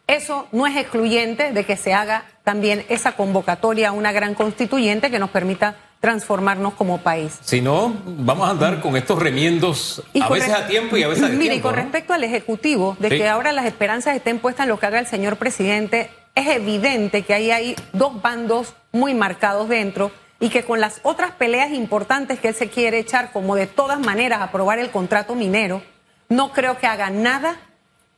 eso 0.07 0.49
no 0.51 0.67
es 0.67 0.77
excluyente 0.77 1.53
de 1.53 1.65
que 1.67 1.77
se 1.77 1.93
haga 1.93 2.25
también 2.45 2.85
esa 2.89 3.13
convocatoria 3.13 3.89
a 3.89 3.93
una 3.93 4.13
gran 4.13 4.35
constituyente 4.35 5.11
que 5.11 5.19
nos 5.19 5.31
permita 5.31 5.77
transformarnos 6.01 6.75
como 6.75 6.99
país. 6.99 7.39
Si 7.43 7.61
no, 7.61 7.95
vamos 8.05 8.49
a 8.49 8.51
andar 8.51 8.81
con 8.81 8.97
estos 8.97 9.21
remiendos 9.21 10.03
Y 10.13 10.21
a 10.21 10.29
veces 10.29 10.53
a 10.53 10.67
tiempo 10.67 10.97
y 10.97 11.05
a 11.05 11.09
veces 11.09 11.25
a 11.25 11.29
Mire, 11.31 11.55
y 11.57 11.61
con 11.61 11.77
¿no? 11.77 11.83
respecto 11.83 12.13
al 12.13 12.25
Ejecutivo, 12.25 12.97
de 12.99 13.09
Sí. 13.11 13.17
que 13.19 13.29
ahora 13.29 13.53
las 13.53 13.67
esperanzas 13.67 14.17
estén 14.17 14.41
puestas 14.41 14.65
en 14.65 14.71
lo 14.71 14.79
que 14.81 14.87
haga 14.87 14.99
el 14.99 15.07
señor 15.07 15.37
presidente, 15.37 16.11
es 16.35 16.49
evidente 16.49 17.23
que 17.23 17.35
ahí 17.35 17.51
hay 17.53 17.77
dos 17.93 18.21
bandos 18.21 18.75
muy 18.91 19.15
marcados 19.15 19.69
dentro 19.69 20.11
y 20.41 20.49
que 20.49 20.65
con 20.65 20.81
las 20.81 20.99
otras 21.05 21.31
peleas 21.33 21.71
importantes 21.71 22.41
que 22.41 22.49
él 22.49 22.55
se 22.57 22.69
quiere 22.69 22.99
echar, 22.99 23.31
como 23.31 23.55
de 23.55 23.69
todas 23.69 24.01
maneras 24.01 24.41
aprobar 24.41 24.81
el 24.81 24.91
contrato 24.91 25.37
minero, 25.37 25.83
no 26.29 26.53
creo 26.53 26.79
que 26.79 26.89
haga 26.89 27.11
nada 27.11 27.57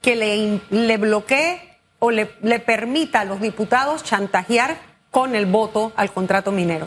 que 0.01 0.17
le, 0.17 0.61
le 0.71 0.97
bloquee 0.97 1.74
o 2.05 2.11
le, 2.11 2.31
le 2.43 2.59
permita 2.59 3.21
a 3.21 3.25
los 3.25 3.41
diputados 3.41 4.05
chantajear 4.05 4.77
con 5.11 5.35
el 5.35 5.47
voto 5.47 5.93
al 5.97 6.13
contrato 6.13 6.53
minero. 6.53 6.87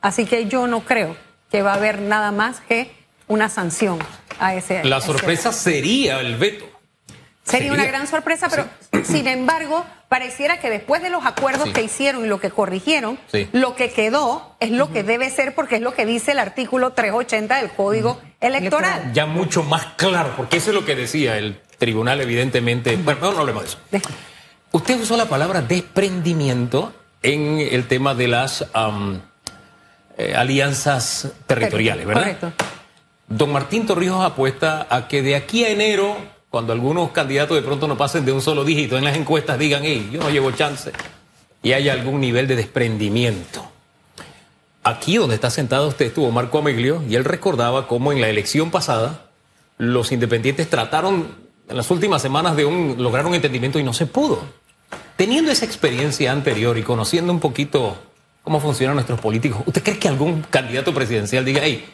Así 0.00 0.24
que 0.24 0.46
yo 0.46 0.68
no 0.68 0.80
creo 0.84 1.16
que 1.50 1.62
va 1.62 1.72
a 1.72 1.76
haber 1.76 2.00
nada 2.00 2.30
más 2.30 2.60
que 2.60 2.92
una 3.26 3.48
sanción 3.48 3.98
a 4.38 4.54
ese. 4.54 4.84
La 4.84 4.98
ese- 4.98 5.06
sorpresa 5.08 5.52
sería 5.52 6.20
el 6.20 6.36
veto. 6.36 6.64
Sería 7.44 7.72
una 7.72 7.84
gran 7.86 8.06
sorpresa, 8.06 8.48
pero 8.48 8.66
sin 9.04 9.26
embargo, 9.26 9.84
pareciera 10.08 10.60
que 10.60 10.70
después 10.70 11.02
de 11.02 11.10
los 11.10 11.24
acuerdos 11.26 11.64
Sí. 11.68 11.72
que 11.72 11.82
hicieron 11.82 12.24
y 12.24 12.28
lo 12.28 12.38
que 12.38 12.50
corrigieron, 12.50 13.18
Sí. 13.32 13.48
lo 13.52 13.74
que 13.74 13.90
quedó 13.90 14.54
es 14.60 14.70
lo 14.70 14.92
que 14.92 15.02
debe 15.02 15.28
ser 15.30 15.54
porque 15.56 15.76
es 15.76 15.82
lo 15.82 15.92
que 15.92 16.06
dice 16.06 16.32
el 16.32 16.38
artículo 16.38 16.92
380 16.92 17.56
del 17.56 17.70
Código 17.72 18.20
Electoral. 18.40 19.12
Ya 19.12 19.26
mucho 19.26 19.64
más 19.64 19.86
claro, 19.96 20.34
porque 20.36 20.58
eso 20.58 20.70
es 20.70 20.74
lo 20.76 20.84
que 20.84 20.94
decía 20.94 21.36
el 21.36 21.60
tribunal, 21.78 22.20
evidentemente. 22.20 22.94
Bueno, 22.96 23.20
no, 23.22 23.32
no 23.32 23.40
hablemos 23.40 23.62
de 23.90 23.98
eso. 23.98 24.08
Usted 24.72 25.00
usó 25.00 25.16
la 25.16 25.26
palabra 25.26 25.60
desprendimiento 25.60 26.92
en 27.22 27.58
el 27.58 27.86
tema 27.86 28.14
de 28.14 28.28
las 28.28 28.66
eh, 30.16 30.34
alianzas 30.34 31.28
territoriales, 31.46 32.06
¿verdad? 32.06 32.22
Correcto. 32.22 32.52
Don 33.28 33.52
Martín 33.52 33.86
Torrijos 33.86 34.24
apuesta 34.24 34.86
a 34.90 35.08
que 35.08 35.22
de 35.22 35.36
aquí 35.36 35.64
a 35.64 35.68
enero 35.68 36.16
cuando 36.48 36.72
algunos 36.72 37.10
candidatos 37.12 37.56
de 37.56 37.62
pronto 37.62 37.88
no 37.88 37.96
pasen 37.96 38.26
de 38.26 38.32
un 38.32 38.42
solo 38.42 38.62
dígito 38.64 38.98
en 38.98 39.04
las 39.04 39.16
encuestas, 39.16 39.58
digan, 39.58 39.82
hey, 39.84 40.10
yo 40.12 40.20
no 40.20 40.28
llevo 40.28 40.50
chance, 40.50 40.92
y 41.62 41.72
haya 41.72 41.94
algún 41.94 42.20
nivel 42.20 42.46
de 42.46 42.56
desprendimiento. 42.56 43.64
Aquí 44.84 45.16
donde 45.16 45.34
está 45.34 45.48
sentado 45.48 45.88
usted 45.88 46.06
estuvo 46.06 46.30
Marco 46.30 46.58
Ameglio 46.58 47.02
y 47.08 47.14
él 47.14 47.24
recordaba 47.24 47.86
cómo 47.86 48.12
en 48.12 48.20
la 48.20 48.28
elección 48.28 48.70
pasada 48.70 49.30
los 49.78 50.12
independientes 50.12 50.68
trataron 50.68 51.28
en 51.68 51.76
las 51.76 51.90
últimas 51.90 52.20
semanas 52.20 52.54
de 52.56 52.64
un, 52.64 52.96
lograr 52.98 53.24
un 53.24 53.34
entendimiento 53.34 53.78
y 53.78 53.82
no 53.82 53.92
se 53.92 54.06
pudo. 54.06 54.42
Teniendo 55.16 55.50
esa 55.50 55.64
experiencia 55.64 56.32
anterior 56.32 56.78
y 56.78 56.82
conociendo 56.82 57.32
un 57.32 57.40
poquito 57.40 57.96
cómo 58.42 58.60
funcionan 58.60 58.96
nuestros 58.96 59.20
políticos, 59.20 59.62
¿usted 59.66 59.82
cree 59.82 59.98
que 59.98 60.08
algún 60.08 60.42
candidato 60.42 60.92
presidencial 60.92 61.44
diga, 61.44 61.60
hey, 61.62 61.84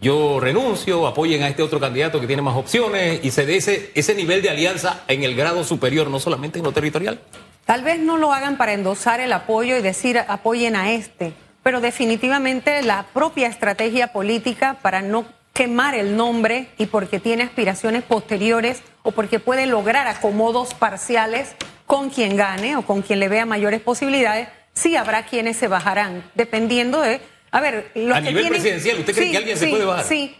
yo 0.00 0.40
renuncio, 0.40 1.06
apoyen 1.06 1.42
a 1.42 1.48
este 1.48 1.62
otro 1.62 1.80
candidato 1.80 2.20
que 2.20 2.26
tiene 2.26 2.42
más 2.42 2.56
opciones 2.56 3.20
y 3.24 3.30
se 3.30 3.46
dé 3.46 3.56
ese, 3.56 3.90
ese 3.94 4.14
nivel 4.14 4.42
de 4.42 4.50
alianza 4.50 5.02
en 5.08 5.24
el 5.24 5.34
grado 5.34 5.64
superior, 5.64 6.10
no 6.10 6.20
solamente 6.20 6.58
en 6.58 6.64
lo 6.64 6.72
territorial? 6.72 7.20
Tal 7.64 7.82
vez 7.82 7.98
no 7.98 8.18
lo 8.18 8.32
hagan 8.32 8.58
para 8.58 8.74
endosar 8.74 9.20
el 9.20 9.32
apoyo 9.32 9.76
y 9.76 9.82
decir 9.82 10.18
apoyen 10.18 10.76
a 10.76 10.92
este, 10.92 11.32
pero 11.62 11.80
definitivamente 11.80 12.82
la 12.82 13.06
propia 13.14 13.48
estrategia 13.48 14.12
política 14.12 14.76
para 14.82 15.00
no 15.00 15.24
quemar 15.54 15.94
el 15.94 16.16
nombre 16.16 16.68
y 16.76 16.86
porque 16.86 17.20
tiene 17.20 17.44
aspiraciones 17.44 18.02
posteriores 18.02 18.82
o 19.02 19.12
porque 19.12 19.38
puede 19.38 19.66
lograr 19.66 20.08
acomodos 20.08 20.74
parciales 20.74 21.54
con 21.94 22.10
quien 22.10 22.36
gane 22.36 22.74
o 22.74 22.82
con 22.82 23.02
quien 23.02 23.20
le 23.20 23.28
vea 23.28 23.46
mayores 23.46 23.80
posibilidades, 23.80 24.48
sí 24.72 24.96
habrá 24.96 25.26
quienes 25.26 25.56
se 25.56 25.68
bajarán, 25.68 26.28
dependiendo 26.34 27.00
de 27.00 27.20
a 27.52 27.60
ver, 27.60 27.92
a 28.12 28.20
nivel 28.20 28.48
presidencial, 28.48 28.98
¿usted 28.98 29.14
cree 29.14 29.30
que 29.30 29.36
alguien 29.36 29.56
se 29.56 29.68
puede 29.68 29.84
bajar? 29.84 30.04
Sí, 30.04 30.34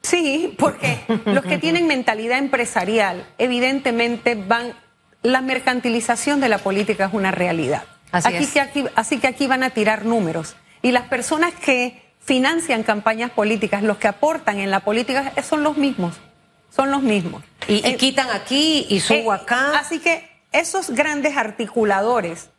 sí, 0.00 0.54
porque 0.56 1.00
los 1.24 1.44
que 1.44 1.58
tienen 1.58 1.88
mentalidad 1.88 2.38
empresarial, 2.38 3.26
evidentemente 3.38 4.36
van. 4.36 4.74
La 5.24 5.40
mercantilización 5.40 6.40
de 6.40 6.48
la 6.48 6.58
política 6.58 7.06
es 7.06 7.12
una 7.12 7.32
realidad. 7.32 7.82
Así, 8.12 8.28
aquí, 8.28 8.58
aquí, 8.60 8.84
así 8.94 9.18
que 9.18 9.26
aquí 9.26 9.48
van 9.48 9.64
a 9.64 9.70
tirar 9.70 10.04
números. 10.04 10.54
Y 10.82 10.92
las 10.92 11.08
personas 11.08 11.52
que 11.52 12.00
financian 12.20 12.84
campañas 12.84 13.32
políticas, 13.32 13.82
los 13.82 13.98
que 13.98 14.06
aportan 14.06 14.60
en 14.60 14.70
la 14.70 14.80
política, 14.80 15.32
son 15.42 15.64
los 15.64 15.76
mismos. 15.76 16.14
Son 16.70 16.92
los 16.92 17.02
mismos. 17.02 17.42
Y, 17.68 17.86
eh, 17.86 17.96
quitan 17.96 18.30
aquí 18.30 18.86
y 18.88 19.00
subo 19.00 19.32
eh, 19.32 19.38
acá. 19.40 19.78
Así 19.78 19.98
que 19.98 20.31
esos 20.52 20.90
grandes 20.90 21.36
articuladores 21.36 22.50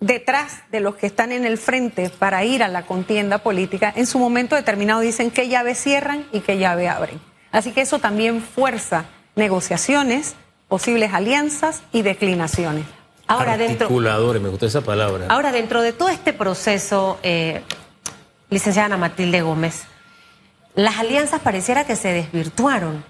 detrás 0.00 0.62
de 0.70 0.80
los 0.80 0.96
que 0.96 1.06
están 1.06 1.32
en 1.32 1.44
el 1.44 1.58
frente 1.58 2.10
para 2.10 2.44
ir 2.44 2.62
a 2.62 2.68
la 2.68 2.86
contienda 2.86 3.38
política, 3.38 3.92
en 3.96 4.06
su 4.06 4.18
momento 4.18 4.54
determinado 4.54 5.00
dicen 5.00 5.30
qué 5.30 5.48
llave 5.48 5.74
cierran 5.74 6.26
y 6.32 6.40
qué 6.40 6.58
llave 6.58 6.88
abren. 6.88 7.20
Así 7.50 7.72
que 7.72 7.80
eso 7.80 7.98
también 7.98 8.42
fuerza 8.42 9.06
negociaciones, 9.34 10.34
posibles 10.68 11.12
alianzas 11.14 11.82
y 11.92 12.02
declinaciones. 12.02 12.84
Ahora 13.26 13.54
Articuladores, 13.54 14.40
me 14.40 14.48
gustó 14.48 14.66
esa 14.66 14.80
palabra. 14.80 15.26
Ahora, 15.28 15.52
dentro 15.52 15.82
de 15.82 15.92
todo 15.92 16.08
este 16.08 16.32
proceso, 16.32 17.18
eh, 17.22 17.62
licenciada 18.48 18.86
Ana 18.86 18.96
Matilde 18.96 19.42
Gómez, 19.42 19.84
las 20.74 20.96
alianzas 20.96 21.40
pareciera 21.40 21.86
que 21.86 21.94
se 21.94 22.08
desvirtuaron, 22.08 23.04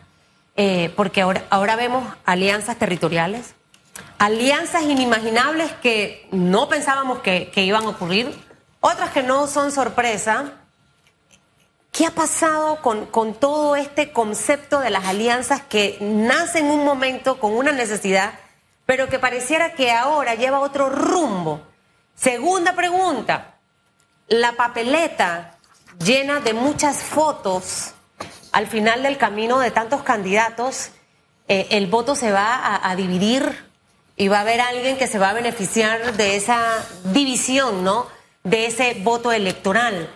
eh, 0.57 0.93
porque 0.97 1.21
ahora, 1.21 1.45
ahora 1.50 1.77
vemos 1.77 2.05
alianzas 2.25 2.79
territoriales, 2.79 3.55
alianzas 4.19 4.83
inimaginables 4.83 5.73
que 5.83 6.28
no 6.33 6.69
pensábamos 6.69 7.21
que, 7.21 7.50
iban 7.57 7.85
a 7.85 7.90
ocurrir, 7.90 8.35
otras 8.81 9.11
que 9.11 9.23
no 9.23 9.47
son 9.47 9.73
sorpresa. 9.73 10.52
¿Qué 11.93 12.07
ha 12.07 12.11
pasado 12.11 12.81
con, 12.83 13.07
con, 13.07 13.35
todo 13.35 13.75
este 13.76 14.12
concepto 14.12 14.81
de 14.81 14.90
las 14.90 15.07
alianzas 15.07 15.62
que 15.62 15.99
nace 16.00 16.61
en 16.61 16.67
un 16.67 16.85
momento 16.85 17.38
con 17.38 17.52
una 17.52 17.73
necesidad, 17.73 18.35
pero 18.87 19.09
que 19.09 19.19
pareciera 19.19 19.73
que 19.73 19.90
ahora 19.90 20.35
lleva 20.35 20.61
otro 20.61 20.90
rumbo? 20.90 21.62
Segunda 22.14 22.75
pregunta, 22.75 23.57
la 24.28 24.52
papeleta 24.52 25.57
llena 26.05 26.40
de 26.40 26.52
muchas 26.52 27.02
fotos 27.02 27.95
al 28.52 28.67
final 28.67 29.02
del 29.02 29.19
camino 29.19 29.59
de 29.59 29.71
tantos 29.71 30.02
candidatos, 30.02 30.90
eh, 31.49 31.69
el 31.71 31.87
voto 31.87 32.14
se 32.14 32.33
va 32.33 32.81
a 32.83 32.97
dividir 32.97 33.68
y 34.19 34.27
va 34.27 34.39
a 34.39 34.41
haber 34.41 34.61
alguien 34.61 34.99
que 34.99 35.07
se 35.07 35.19
va 35.19 35.31
a 35.31 35.33
beneficiar 35.33 36.17
de 36.17 36.37
esa 36.37 36.85
división, 37.05 37.85
¿no? 37.85 38.07
De 38.43 38.67
ese 38.67 38.95
voto 39.03 39.31
electoral. 39.31 40.11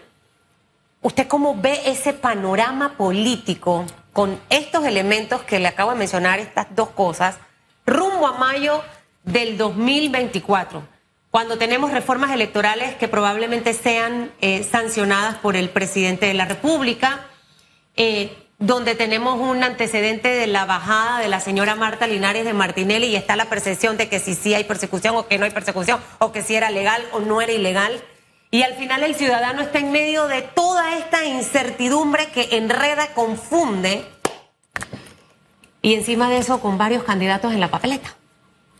¿Usted 1.01 1.29
cómo 1.29 1.55
ve 1.55 1.81
ese 1.87 2.13
panorama 2.13 2.97
político 2.97 3.87
con 4.13 4.41
estos 4.51 4.85
elementos 4.85 5.43
que 5.43 5.61
le 5.61 5.69
acabo 5.69 5.93
de 5.93 5.99
mencionar, 5.99 6.41
estas 6.41 6.67
dos 6.75 6.91
cosas, 6.91 7.39
rumbo 7.87 8.27
a 8.27 8.39
mayo 8.39 8.83
del 9.23 9.57
2024, 9.57 10.83
cuando 11.31 11.57
tenemos 11.57 11.93
reformas 11.93 12.33
electorales 12.33 12.97
que 12.97 13.07
probablemente 13.07 13.73
sean 13.73 14.33
eh, 14.41 14.65
sancionadas 14.65 15.37
por 15.37 15.55
el 15.55 15.71
presidente 15.71 16.27
de 16.27 16.35
la 16.35 16.45
República? 16.45 17.27
Eh, 17.97 18.42
donde 18.63 18.95
tenemos 18.95 19.41
un 19.41 19.65
antecedente 19.65 20.29
de 20.29 20.47
la 20.47 20.65
bajada 20.67 21.19
de 21.19 21.27
la 21.27 21.41
señora 21.41 21.75
Marta 21.75 22.07
Linares 22.07 22.45
de 22.45 22.53
Martinelli 22.53 23.09
y 23.09 23.17
está 23.17 23.35
la 23.35 23.47
percepción 23.47 23.97
de 23.97 24.09
que 24.09 24.21
si 24.21 24.37
sí 24.37 24.55
hay 24.55 24.63
persecución 24.63 25.17
o 25.17 25.27
que 25.27 25.37
no 25.37 25.45
hay 25.45 25.51
persecución, 25.51 25.99
o 26.21 26.31
que 26.31 26.45
si 26.45 26.55
era 26.55 26.71
legal 26.71 27.03
o 27.11 27.19
no 27.19 27.43
era 27.43 27.51
ilegal. 27.51 28.01
Y 28.53 28.63
al 28.63 28.75
final 28.75 29.03
el 29.03 29.17
ciudadano 29.17 29.63
está 29.63 29.81
en 29.81 29.91
medio 29.91 30.29
de 30.29 30.43
toda 30.43 30.97
esta 30.97 31.25
incertidumbre 31.25 32.29
que 32.29 32.57
enreda, 32.57 33.09
confunde, 33.15 34.05
y 35.83 35.95
encima 35.95 36.31
de 36.31 36.39
eso 36.39 36.61
con 36.61 36.79
varios 36.79 37.03
candidatos 37.03 37.53
en 37.53 37.59
la 37.59 37.69
papeleta. 37.69 38.15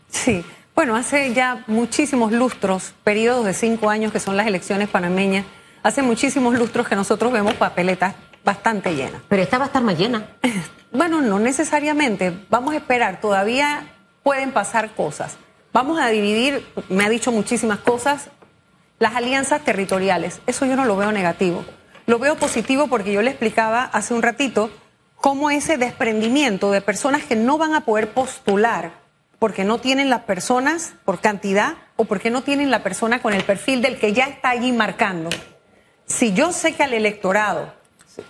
Sí, 0.09 0.45
bueno, 0.75 0.95
hace 0.95 1.33
ya 1.33 1.65
muchísimos 1.67 2.31
lustros, 2.31 2.93
periodos 3.03 3.43
de 3.43 3.53
cinco 3.53 3.89
años 3.89 4.13
que 4.13 4.21
son 4.21 4.37
las 4.37 4.47
elecciones 4.47 4.87
panameñas, 4.87 5.45
hace 5.81 6.03
muchísimos 6.03 6.57
lustros 6.57 6.87
que 6.87 6.95
nosotros 6.95 7.33
vemos 7.33 7.55
papeletas 7.55 8.15
bastante 8.43 8.95
llena. 8.95 9.21
Pero 9.27 9.41
esta 9.41 9.57
va 9.57 9.65
a 9.65 9.67
estar 9.67 9.83
más 9.83 9.97
llena. 9.97 10.27
Bueno, 10.93 11.23
no 11.23 11.39
necesariamente. 11.39 12.31
Vamos 12.51 12.75
a 12.75 12.77
esperar. 12.77 13.19
Todavía 13.19 13.87
pueden 14.21 14.51
pasar 14.51 14.93
cosas. 14.93 15.37
Vamos 15.73 15.99
a 15.99 16.09
dividir, 16.09 16.63
me 16.87 17.03
ha 17.03 17.09
dicho 17.09 17.31
muchísimas 17.31 17.79
cosas, 17.79 18.29
las 18.99 19.15
alianzas 19.15 19.63
territoriales. 19.63 20.41
Eso 20.45 20.67
yo 20.67 20.75
no 20.75 20.85
lo 20.85 20.95
veo 20.95 21.11
negativo. 21.11 21.65
Lo 22.05 22.19
veo 22.19 22.35
positivo 22.35 22.89
porque 22.89 23.11
yo 23.11 23.23
le 23.23 23.31
explicaba 23.31 23.85
hace 23.85 24.13
un 24.13 24.21
ratito 24.21 24.69
cómo 25.15 25.49
ese 25.49 25.77
desprendimiento 25.77 26.69
de 26.71 26.81
personas 26.81 27.23
que 27.23 27.35
no 27.35 27.57
van 27.57 27.73
a 27.73 27.85
poder 27.85 28.11
postular 28.11 28.91
porque 29.39 29.63
no 29.63 29.79
tienen 29.79 30.09
las 30.09 30.21
personas 30.21 30.93
por 31.05 31.19
cantidad 31.21 31.73
o 31.95 32.05
porque 32.05 32.29
no 32.29 32.43
tienen 32.43 32.71
la 32.71 32.83
persona 32.83 33.21
con 33.21 33.33
el 33.33 33.43
perfil 33.43 33.81
del 33.81 33.97
que 33.97 34.13
ya 34.13 34.25
está 34.25 34.51
allí 34.51 34.71
marcando. 34.71 35.29
Si 36.05 36.33
yo 36.33 36.53
sé 36.53 36.75
que 36.75 36.83
al 36.83 36.93
electorado 36.93 37.73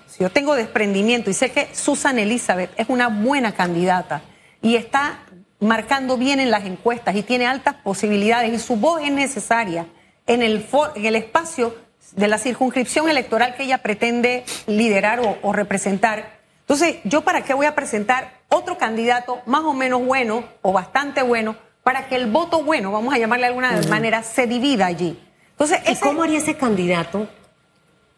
si 0.07 0.23
yo 0.23 0.29
tengo 0.29 0.55
desprendimiento 0.55 1.29
y 1.29 1.33
sé 1.33 1.51
que 1.51 1.69
Susan 1.73 2.19
Elizabeth 2.19 2.71
es 2.77 2.87
una 2.89 3.07
buena 3.07 3.53
candidata 3.53 4.21
y 4.61 4.75
está 4.75 5.19
marcando 5.59 6.17
bien 6.17 6.39
en 6.39 6.51
las 6.51 6.65
encuestas 6.65 7.15
y 7.15 7.23
tiene 7.23 7.47
altas 7.47 7.75
posibilidades 7.75 8.53
y 8.53 8.59
su 8.59 8.75
voz 8.75 9.01
es 9.01 9.11
necesaria 9.11 9.87
en 10.27 10.41
el, 10.41 10.65
en 10.95 11.05
el 11.05 11.15
espacio 11.15 11.75
de 12.11 12.27
la 12.27 12.37
circunscripción 12.37 13.09
electoral 13.09 13.55
que 13.55 13.63
ella 13.63 13.79
pretende 13.79 14.45
liderar 14.67 15.21
o, 15.41 15.53
representar. 15.53 16.39
Entonces, 16.61 16.97
¿yo 17.03 17.21
para 17.21 17.43
qué 17.43 17.53
voy 17.53 17.65
a 17.65 17.75
presentar 17.75 18.41
otro 18.49 18.77
candidato 18.77 19.41
más 19.45 19.63
o 19.63 19.73
menos 19.73 20.05
bueno 20.05 20.43
o 20.61 20.71
bastante 20.71 21.23
bueno 21.23 21.55
para 21.81 22.07
que 22.07 22.15
el 22.15 22.29
voto 22.29 22.63
bueno, 22.63 22.91
vamos 22.91 23.13
a 23.13 23.17
llamarle 23.17 23.43
de 23.43 23.49
alguna 23.49 23.81
manera, 23.89 24.23
se 24.23 24.47
divida 24.47 24.85
allí? 24.85 25.19
Entonces, 25.51 25.79
¿Y 25.89 25.95
cómo 25.95 26.23
haría 26.23 26.39
ese 26.39 26.55
candidato 26.55 27.27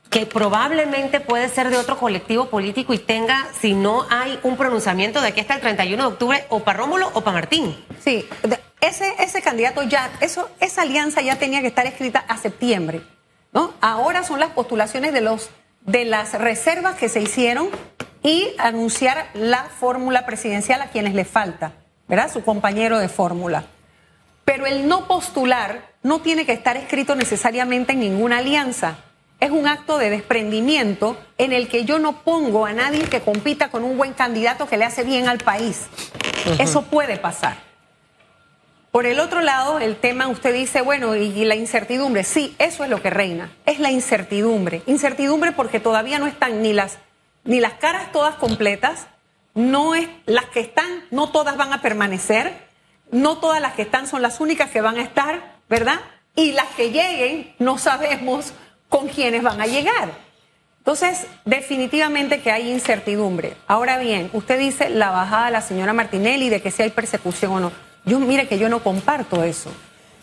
que 0.09 0.25
probablemente 0.25 1.19
puede 1.19 1.49
ser 1.49 1.69
de 1.69 1.77
otro 1.77 1.97
colectivo 1.97 2.49
político 2.49 2.93
y 2.93 2.99
tenga, 2.99 3.47
si 3.59 3.73
no 3.73 4.05
hay 4.09 4.39
un 4.43 4.55
pronunciamiento 4.55 5.21
de 5.21 5.29
aquí 5.29 5.41
hasta 5.41 5.55
el 5.55 5.61
31 5.61 6.01
de 6.01 6.07
octubre, 6.07 6.45
o 6.49 6.61
para 6.61 6.79
Rómulo 6.79 7.09
o 7.13 7.21
para 7.21 7.33
Martín. 7.33 7.75
Sí, 8.03 8.27
ese, 8.81 9.13
ese 9.19 9.41
candidato 9.41 9.83
ya, 9.83 10.11
eso, 10.21 10.49
esa 10.59 10.83
alianza 10.83 11.21
ya 11.21 11.37
tenía 11.37 11.61
que 11.61 11.67
estar 11.67 11.85
escrita 11.85 12.23
a 12.27 12.37
septiembre. 12.37 13.01
¿no? 13.55 13.73
Ahora 13.81 14.23
son 14.23 14.39
las 14.39 14.51
postulaciones 14.51 15.13
de, 15.13 15.21
los, 15.21 15.49
de 15.81 16.05
las 16.05 16.33
reservas 16.33 16.95
que 16.95 17.09
se 17.09 17.21
hicieron 17.21 17.69
y 18.21 18.49
anunciar 18.57 19.29
la 19.33 19.63
fórmula 19.63 20.25
presidencial 20.25 20.81
a 20.81 20.87
quienes 20.87 21.13
le 21.13 21.25
falta, 21.25 21.71
¿verdad? 22.07 22.31
Su 22.31 22.43
compañero 22.43 22.99
de 22.99 23.07
fórmula. 23.07 23.65
Pero 24.43 24.65
el 24.65 24.87
no 24.87 25.07
postular 25.07 25.93
no 26.03 26.19
tiene 26.19 26.45
que 26.45 26.51
estar 26.51 26.75
escrito 26.75 27.15
necesariamente 27.15 27.93
en 27.93 28.01
ninguna 28.01 28.39
alianza 28.39 28.97
es 29.45 29.51
un 29.51 29.67
acto 29.67 29.97
de 29.97 30.09
desprendimiento 30.09 31.17
en 31.37 31.53
el 31.53 31.67
que 31.67 31.85
yo 31.85 31.99
no 31.99 32.23
pongo 32.23 32.65
a 32.65 32.73
nadie 32.73 33.03
que 33.03 33.21
compita 33.21 33.69
con 33.69 33.83
un 33.83 33.95
buen 33.95 34.13
candidato 34.13 34.67
que 34.67 34.77
le 34.77 34.85
hace 34.85 35.03
bien 35.03 35.27
al 35.27 35.37
país. 35.37 35.85
Eso 36.59 36.83
puede 36.83 37.17
pasar. 37.17 37.57
Por 38.91 39.05
el 39.05 39.19
otro 39.19 39.41
lado, 39.41 39.79
el 39.79 39.97
tema, 39.97 40.27
usted 40.27 40.53
dice, 40.53 40.81
bueno, 40.81 41.15
y, 41.15 41.45
la 41.45 41.55
incertidumbre, 41.55 42.23
sí, 42.23 42.55
eso 42.59 42.83
es 42.83 42.89
lo 42.89 43.01
que 43.01 43.09
reina, 43.09 43.51
es 43.65 43.79
la 43.79 43.91
incertidumbre. 43.91 44.81
Incertidumbre 44.87 45.51
porque 45.51 45.79
todavía 45.79 46.17
no 46.17 46.27
están 46.27 46.61
ni 46.61 46.73
las, 46.73 46.97
ni 47.43 47.59
las 47.59 47.73
caras 47.73 48.11
todas 48.11 48.35
completas, 48.35 49.07
no 49.53 49.95
es 49.95 50.07
las 50.25 50.45
que 50.45 50.61
están, 50.61 51.03
no 51.11 51.29
todas 51.29 51.55
van 51.57 51.71
a 51.71 51.81
permanecer, 51.81 52.53
no 53.11 53.37
todas 53.37 53.61
las 53.61 53.73
que 53.73 53.83
están 53.83 54.07
son 54.07 54.21
las 54.21 54.39
únicas 54.39 54.71
que 54.71 54.81
van 54.81 54.97
a 54.97 55.03
estar, 55.03 55.57
¿verdad? 55.69 55.99
Y 56.35 56.53
las 56.53 56.67
que 56.67 56.91
lleguen 56.91 57.53
no 57.59 57.77
sabemos 57.77 58.53
con 58.95 59.09
quiénes 59.09 59.43
van 59.43 59.59
a 59.59 59.65
llegar. 59.65 60.09
Entonces, 60.77 61.27
definitivamente 61.43 62.39
que 62.39 62.49
hay 62.49 62.71
incertidumbre. 62.71 63.57
Ahora 63.67 63.97
bien, 63.97 64.29
usted 64.31 64.57
dice 64.57 64.89
la 64.89 65.09
bajada 65.09 65.47
de 65.47 65.51
la 65.51 65.59
señora 65.59 65.91
Martinelli 65.91 66.47
de 66.47 66.61
que 66.61 66.71
si 66.71 66.81
hay 66.81 66.91
persecución 66.91 67.51
o 67.51 67.59
no. 67.59 67.71
Yo 68.05 68.19
mire 68.21 68.47
que 68.47 68.57
yo 68.57 68.69
no 68.69 68.79
comparto 68.79 69.43
eso. 69.43 69.69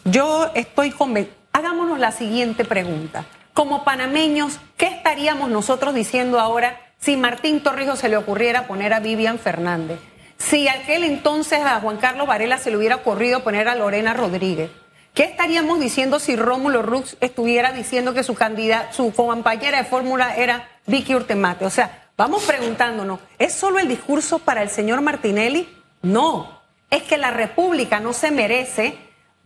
Yo 0.06 0.50
estoy 0.54 0.90
convencida. 0.90 1.34
Hagámonos 1.52 1.98
la 1.98 2.12
siguiente 2.12 2.64
pregunta. 2.64 3.26
Como 3.52 3.84
panameños, 3.84 4.58
¿qué 4.78 4.86
estaríamos 4.86 5.50
nosotros 5.50 5.92
diciendo 5.94 6.40
ahora 6.40 6.80
si 6.98 7.18
Martín 7.18 7.62
Torrijos 7.62 7.98
se 7.98 8.08
le 8.08 8.16
ocurriera 8.16 8.66
poner 8.66 8.94
a 8.94 9.00
Vivian 9.00 9.38
Fernández? 9.38 9.98
Si 10.38 10.66
aquel 10.68 11.04
entonces 11.04 11.60
a 11.60 11.78
Juan 11.80 11.98
Carlos 11.98 12.26
Varela 12.26 12.56
se 12.56 12.70
le 12.70 12.78
hubiera 12.78 12.96
ocurrido 12.96 13.44
poner 13.44 13.68
a 13.68 13.74
Lorena 13.74 14.14
Rodríguez. 14.14 14.70
¿Qué 15.14 15.24
estaríamos 15.24 15.78
diciendo 15.78 16.18
si 16.18 16.36
Rómulo 16.36 16.80
Rux 16.80 17.18
estuviera 17.20 17.72
diciendo 17.72 18.14
que 18.14 18.22
su 18.22 18.34
candidata, 18.34 18.94
su 18.94 19.12
compañera 19.12 19.76
de 19.76 19.84
fórmula 19.84 20.34
era 20.36 20.70
Vicky 20.86 21.14
Urtemate? 21.14 21.66
O 21.66 21.70
sea, 21.70 22.08
vamos 22.16 22.44
preguntándonos, 22.44 23.20
¿es 23.38 23.52
solo 23.52 23.78
el 23.78 23.88
discurso 23.88 24.38
para 24.38 24.62
el 24.62 24.70
señor 24.70 25.02
Martinelli? 25.02 25.68
No, 26.00 26.62
es 26.90 27.02
que 27.02 27.18
la 27.18 27.30
República 27.30 28.00
no 28.00 28.14
se 28.14 28.30
merece 28.30 28.96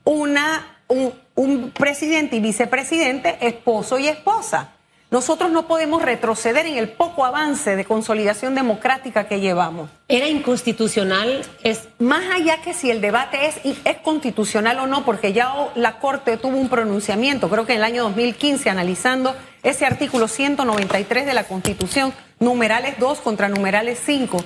una, 0.04 0.82
un, 0.86 1.12
un 1.34 1.72
presidente 1.72 2.36
y 2.36 2.40
vicepresidente, 2.40 3.36
esposo 3.40 3.98
y 3.98 4.06
esposa. 4.06 4.75
Nosotros 5.08 5.52
no 5.52 5.68
podemos 5.68 6.02
retroceder 6.02 6.66
en 6.66 6.76
el 6.76 6.88
poco 6.88 7.24
avance 7.24 7.76
de 7.76 7.84
consolidación 7.84 8.56
democrática 8.56 9.28
que 9.28 9.38
llevamos. 9.38 9.88
¿Era 10.08 10.26
inconstitucional? 10.26 11.44
Es... 11.62 11.88
Más 12.00 12.24
allá 12.34 12.60
que 12.60 12.74
si 12.74 12.90
el 12.90 13.00
debate 13.00 13.46
es, 13.46 13.60
es 13.84 13.96
constitucional 13.98 14.80
o 14.80 14.88
no, 14.88 15.04
porque 15.04 15.32
ya 15.32 15.70
la 15.76 16.00
Corte 16.00 16.36
tuvo 16.36 16.56
un 16.56 16.68
pronunciamiento, 16.68 17.48
creo 17.48 17.66
que 17.66 17.72
en 17.72 17.78
el 17.78 17.84
año 17.84 18.02
2015, 18.02 18.68
analizando 18.68 19.36
ese 19.62 19.86
artículo 19.86 20.26
193 20.26 21.24
de 21.24 21.34
la 21.34 21.44
Constitución, 21.44 22.12
numerales 22.40 22.98
2 22.98 23.20
contra 23.20 23.48
numerales 23.48 24.00
5, 24.04 24.38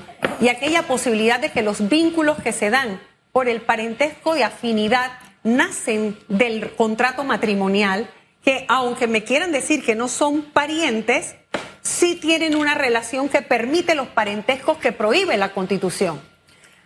y 0.42 0.48
aquella 0.48 0.82
posibilidad 0.82 1.40
de 1.40 1.50
que 1.50 1.62
los 1.62 1.88
vínculos 1.88 2.38
que 2.42 2.52
se 2.52 2.68
dan 2.68 3.00
por 3.32 3.48
el 3.48 3.62
parentesco 3.62 4.34
de 4.34 4.44
afinidad 4.44 5.10
nacen 5.42 6.18
del 6.28 6.74
contrato 6.74 7.24
matrimonial 7.24 8.10
que 8.44 8.64
aunque 8.68 9.06
me 9.06 9.24
quieran 9.24 9.52
decir 9.52 9.84
que 9.84 9.94
no 9.94 10.08
son 10.08 10.42
parientes, 10.42 11.36
sí 11.82 12.16
tienen 12.16 12.56
una 12.56 12.74
relación 12.74 13.28
que 13.28 13.42
permite 13.42 13.94
los 13.94 14.08
parentescos 14.08 14.78
que 14.78 14.92
prohíbe 14.92 15.36
la 15.36 15.52
Constitución. 15.52 16.20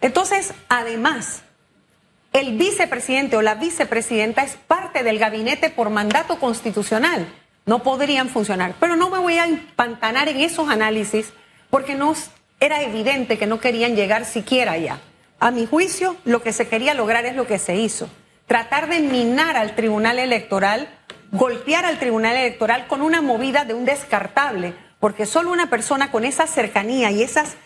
Entonces, 0.01 0.53
además, 0.69 1.43
el 2.33 2.57
vicepresidente 2.57 3.37
o 3.37 3.43
la 3.43 3.55
vicepresidenta 3.55 4.43
es 4.43 4.57
parte 4.57 5.05
del 5.05 5.19
gabinete 5.19 5.71
por 5.71 5.91
mandato 5.91 6.41
constitucional. 6.41 7.33
No 7.65 7.83
podrían 7.83 8.29
funcionar. 8.29 8.75
Pero 8.81 8.97
no 8.97 9.09
me 9.09 9.19
voy 9.19 9.39
a 9.39 9.47
empantanar 9.47 10.29
en 10.29 10.41
esos 10.41 10.69
análisis 10.69 11.33
porque 11.71 11.95
no 11.95 12.15
era 12.59 12.83
evidente 12.83 13.39
que 13.39 13.47
no 13.47 13.61
querían 13.61 13.95
llegar 13.95 14.25
siquiera 14.25 14.73
allá. 14.73 14.99
A 15.39 15.51
mi 15.51 15.67
juicio, 15.67 16.17
lo 16.25 16.43
que 16.43 16.53
se 16.53 16.67
quería 16.69 16.93
lograr 16.95 17.25
es 17.25 17.37
lo 17.37 17.47
que 17.47 17.59
se 17.59 17.77
hizo. 17.77 18.09
Tratar 18.47 18.89
de 18.89 19.01
minar 19.01 19.57
al 19.57 19.75
Tribunal 19.75 20.19
Electoral 20.19 20.89
golpear 21.35 21.85
al 21.85 21.99
Tribunal 21.99 22.37
Electoral 22.37 22.87
con 22.87 23.03
una 23.03 23.21
movida 23.21 23.65
de 23.65 23.75
un 23.75 23.85
descartable, 23.85 24.75
porque 25.01 25.27
solo 25.27 25.51
una 25.51 25.69
persona 25.69 26.11
con 26.11 26.25
esa 26.25 26.47
cercanía 26.47 27.11
y 27.11 27.23
esas, 27.23 27.57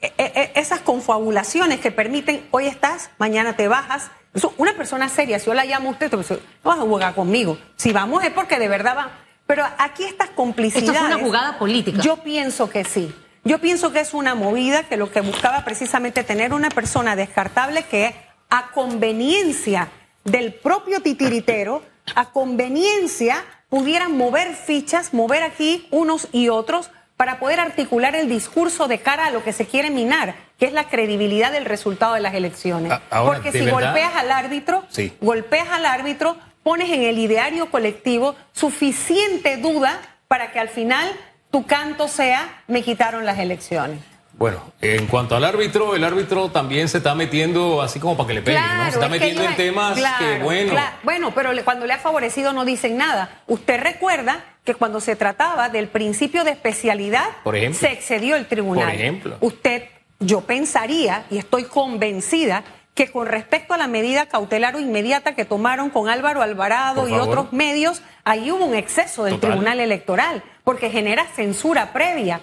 e, 0.00 0.12
e, 0.16 0.32
e, 0.34 0.52
esas 0.54 0.80
confabulaciones 0.80 1.80
que 1.80 1.90
permiten, 1.90 2.46
hoy 2.52 2.66
estás, 2.66 3.10
mañana 3.18 3.56
te 3.56 3.66
bajas, 3.66 4.10
una 4.58 4.74
persona 4.74 5.08
seria, 5.08 5.38
si 5.38 5.46
yo 5.46 5.54
la 5.54 5.64
llamo 5.64 5.88
a 5.88 5.92
usted, 5.92 6.12
no 6.12 6.22
vas 6.62 6.78
a 6.78 6.82
jugar 6.82 7.14
conmigo. 7.14 7.58
Si 7.76 7.92
vamos 7.92 8.22
es 8.22 8.30
porque 8.30 8.58
de 8.58 8.68
verdad 8.68 8.96
va. 8.96 9.10
Pero 9.46 9.64
aquí 9.78 10.04
estas 10.04 10.30
complicidades. 10.30 10.90
¿Esto 10.90 11.06
es 11.06 11.14
una 11.14 11.24
jugada 11.24 11.58
política? 11.58 12.02
Yo 12.02 12.18
pienso 12.18 12.68
que 12.68 12.84
sí. 12.84 13.14
Yo 13.44 13.60
pienso 13.60 13.92
que 13.92 14.00
es 14.00 14.12
una 14.12 14.34
movida 14.34 14.82
que 14.82 14.96
lo 14.96 15.10
que 15.10 15.20
buscaba 15.20 15.64
precisamente 15.64 16.22
tener 16.22 16.52
una 16.52 16.68
persona 16.68 17.16
descartable 17.16 17.84
que 17.84 18.14
a 18.50 18.70
conveniencia 18.72 19.88
del 20.24 20.52
propio 20.52 21.00
titiritero 21.00 21.82
a 22.14 22.30
conveniencia 22.30 23.44
pudieran 23.68 24.16
mover 24.16 24.54
fichas, 24.54 25.12
mover 25.12 25.42
aquí 25.42 25.86
unos 25.90 26.28
y 26.32 26.48
otros 26.48 26.90
para 27.16 27.38
poder 27.38 27.60
articular 27.60 28.14
el 28.14 28.28
discurso 28.28 28.88
de 28.88 28.98
cara 28.98 29.26
a 29.26 29.30
lo 29.30 29.42
que 29.42 29.52
se 29.52 29.66
quiere 29.66 29.90
minar, 29.90 30.34
que 30.58 30.66
es 30.66 30.72
la 30.72 30.88
credibilidad 30.88 31.50
del 31.50 31.64
resultado 31.64 32.14
de 32.14 32.20
las 32.20 32.34
elecciones. 32.34 32.92
Porque 33.24 33.52
si 33.52 33.68
golpeas 33.68 34.14
al 34.14 34.30
árbitro, 34.30 34.84
golpeas 35.20 35.68
al 35.70 35.86
árbitro, 35.86 36.36
pones 36.62 36.90
en 36.90 37.02
el 37.02 37.18
ideario 37.18 37.70
colectivo 37.70 38.34
suficiente 38.52 39.56
duda 39.56 40.00
para 40.28 40.52
que 40.52 40.58
al 40.58 40.68
final 40.68 41.08
tu 41.50 41.64
canto 41.64 42.08
sea 42.08 42.62
me 42.66 42.82
quitaron 42.82 43.24
las 43.24 43.38
elecciones. 43.38 44.00
Bueno, 44.38 44.60
en 44.82 45.06
cuanto 45.06 45.34
al 45.34 45.44
árbitro, 45.44 45.94
el 45.94 46.04
árbitro 46.04 46.50
también 46.50 46.88
se 46.88 46.98
está 46.98 47.14
metiendo 47.14 47.80
así 47.80 47.98
como 47.98 48.18
para 48.18 48.28
que 48.28 48.34
le 48.34 48.42
peguen, 48.42 48.62
¿no? 48.76 48.84
Se 48.84 48.90
está 48.90 49.08
metiendo 49.08 49.42
en 49.42 49.56
temas 49.56 49.98
que, 50.18 50.38
bueno. 50.42 50.74
Bueno, 51.02 51.32
pero 51.34 51.50
cuando 51.64 51.86
le 51.86 51.94
ha 51.94 51.98
favorecido 51.98 52.52
no 52.52 52.66
dicen 52.66 52.98
nada. 52.98 53.40
Usted 53.46 53.80
recuerda 53.80 54.44
que 54.62 54.74
cuando 54.74 55.00
se 55.00 55.16
trataba 55.16 55.70
del 55.70 55.88
principio 55.88 56.44
de 56.44 56.50
especialidad, 56.50 57.24
se 57.72 57.92
excedió 57.92 58.36
el 58.36 58.46
tribunal. 58.46 58.90
Por 58.90 58.94
ejemplo. 58.94 59.36
Usted, 59.40 59.84
yo 60.20 60.42
pensaría, 60.42 61.24
y 61.30 61.38
estoy 61.38 61.64
convencida, 61.64 62.62
que 62.94 63.10
con 63.10 63.26
respecto 63.26 63.72
a 63.72 63.78
la 63.78 63.86
medida 63.86 64.26
cautelar 64.26 64.76
o 64.76 64.80
inmediata 64.80 65.34
que 65.34 65.44
tomaron 65.46 65.88
con 65.88 66.10
Álvaro 66.10 66.42
Alvarado 66.42 67.08
y 67.08 67.12
otros 67.12 67.52
medios, 67.52 68.02
ahí 68.24 68.50
hubo 68.50 68.66
un 68.66 68.74
exceso 68.74 69.24
del 69.24 69.40
Tribunal 69.40 69.80
Electoral, 69.80 70.42
porque 70.62 70.90
genera 70.90 71.24
censura 71.34 71.94
previa 71.94 72.40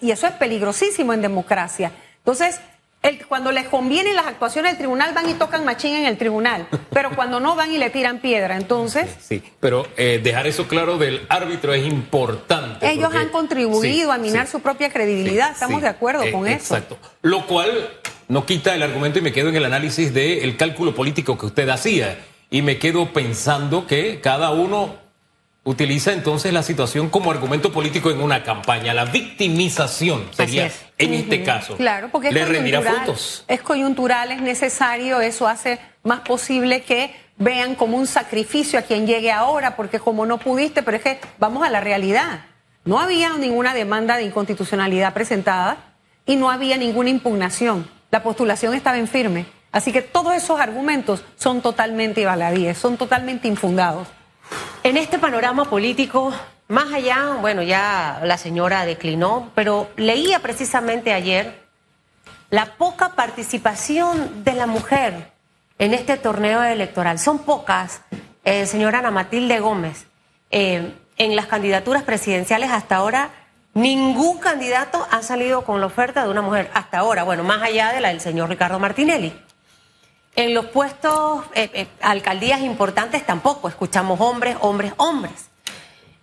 y 0.00 0.10
eso 0.10 0.26
es 0.26 0.32
peligrosísimo 0.34 1.12
en 1.12 1.22
democracia. 1.22 1.92
Entonces, 2.18 2.60
el, 3.02 3.26
cuando 3.26 3.52
les 3.52 3.68
conviene 3.68 4.14
las 4.14 4.26
actuaciones 4.26 4.72
del 4.72 4.78
tribunal 4.78 5.12
van 5.12 5.28
y 5.28 5.34
tocan 5.34 5.64
machín 5.64 5.94
en 5.94 6.06
el 6.06 6.16
tribunal, 6.16 6.66
pero 6.90 7.14
cuando 7.14 7.38
no 7.38 7.54
van 7.54 7.70
y 7.70 7.76
le 7.76 7.90
tiran 7.90 8.18
piedra, 8.18 8.56
entonces... 8.56 9.10
Sí, 9.20 9.42
pero 9.60 9.86
eh, 9.98 10.20
dejar 10.22 10.46
eso 10.46 10.66
claro 10.66 10.96
del 10.96 11.26
árbitro 11.28 11.74
es 11.74 11.86
importante. 11.86 12.90
Ellos 12.90 13.14
han 13.14 13.28
contribuido 13.28 14.10
a 14.10 14.16
minar 14.16 14.46
su 14.46 14.60
propia 14.60 14.90
credibilidad, 14.90 15.52
estamos 15.52 15.82
de 15.82 15.88
acuerdo 15.88 16.22
eh, 16.22 16.32
con 16.32 16.46
eso. 16.46 16.74
Exacto. 16.74 16.96
Lo 17.20 17.46
cual 17.46 17.90
no 18.28 18.46
quita 18.46 18.74
el 18.74 18.82
argumento 18.82 19.18
y 19.18 19.22
me 19.22 19.32
quedo 19.32 19.50
en 19.50 19.56
el 19.56 19.66
análisis 19.66 20.14
del 20.14 20.56
cálculo 20.56 20.94
político 20.94 21.36
que 21.36 21.46
usted 21.46 21.68
hacía. 21.68 22.18
Y 22.50 22.62
me 22.62 22.78
quedo 22.78 23.12
pensando 23.12 23.86
que 23.86 24.20
cada 24.20 24.50
uno 24.50 25.03
utiliza 25.64 26.12
entonces 26.12 26.52
la 26.52 26.62
situación 26.62 27.08
como 27.08 27.30
argumento 27.30 27.72
político 27.72 28.10
en 28.10 28.20
una 28.20 28.42
campaña. 28.42 28.94
La 28.94 29.06
victimización 29.06 30.28
sería 30.32 30.70
en 30.98 31.14
este 31.14 31.42
caso. 31.42 31.76
Claro, 31.76 32.08
porque 32.12 32.28
es 32.28 32.34
le 32.34 32.44
rendirá 32.44 32.80
frutos. 32.82 33.44
Es 33.48 33.62
coyuntural, 33.62 34.30
es 34.30 34.40
necesario, 34.40 35.20
eso 35.20 35.48
hace 35.48 35.80
más 36.02 36.20
posible 36.20 36.82
que 36.82 37.14
vean 37.36 37.74
como 37.74 37.96
un 37.96 38.06
sacrificio 38.06 38.78
a 38.78 38.82
quien 38.82 39.06
llegue 39.06 39.32
ahora, 39.32 39.74
porque 39.74 39.98
como 39.98 40.26
no 40.26 40.38
pudiste, 40.38 40.82
pero 40.82 40.98
es 40.98 41.02
que 41.02 41.18
vamos 41.38 41.66
a 41.66 41.70
la 41.70 41.80
realidad. 41.80 42.46
No 42.84 43.00
había 43.00 43.30
ninguna 43.38 43.72
demanda 43.72 44.16
de 44.16 44.24
inconstitucionalidad 44.24 45.14
presentada 45.14 45.94
y 46.26 46.36
no 46.36 46.50
había 46.50 46.76
ninguna 46.76 47.10
impugnación. 47.10 47.88
La 48.10 48.22
postulación 48.22 48.74
estaba 48.74 48.98
en 48.98 49.08
firme. 49.08 49.46
Así 49.72 49.90
que 49.90 50.02
todos 50.02 50.34
esos 50.34 50.60
argumentos 50.60 51.24
son 51.36 51.60
totalmente 51.60 52.24
baladíes, 52.24 52.78
son 52.78 52.96
totalmente 52.96 53.48
infundados. 53.48 54.06
En 54.82 54.96
este 54.96 55.18
panorama 55.18 55.64
político, 55.64 56.32
más 56.68 56.92
allá, 56.92 57.36
bueno, 57.40 57.62
ya 57.62 58.20
la 58.22 58.38
señora 58.38 58.84
declinó, 58.84 59.50
pero 59.54 59.90
leía 59.96 60.40
precisamente 60.40 61.12
ayer 61.12 61.62
la 62.50 62.76
poca 62.76 63.10
participación 63.10 64.44
de 64.44 64.52
la 64.54 64.66
mujer 64.66 65.32
en 65.78 65.94
este 65.94 66.16
torneo 66.16 66.62
electoral. 66.62 67.18
Son 67.18 67.40
pocas, 67.40 68.02
eh, 68.44 68.66
señora 68.66 69.00
Ana 69.00 69.10
Matilde 69.10 69.60
Gómez. 69.60 70.06
Eh, 70.50 70.94
en 71.16 71.36
las 71.36 71.46
candidaturas 71.46 72.02
presidenciales 72.02 72.70
hasta 72.70 72.96
ahora, 72.96 73.30
ningún 73.72 74.38
candidato 74.38 75.06
ha 75.10 75.22
salido 75.22 75.64
con 75.64 75.80
la 75.80 75.86
oferta 75.86 76.24
de 76.24 76.30
una 76.30 76.42
mujer. 76.42 76.70
Hasta 76.74 76.98
ahora, 76.98 77.24
bueno, 77.24 77.44
más 77.44 77.62
allá 77.62 77.92
de 77.92 78.00
la 78.00 78.08
del 78.08 78.20
señor 78.20 78.48
Ricardo 78.48 78.78
Martinelli. 78.78 79.32
En 80.36 80.52
los 80.52 80.66
puestos, 80.66 81.44
eh, 81.54 81.70
eh, 81.72 81.86
alcaldías 82.00 82.60
importantes 82.60 83.24
tampoco, 83.24 83.68
escuchamos 83.68 84.20
hombres, 84.20 84.56
hombres, 84.60 84.92
hombres. 84.96 85.48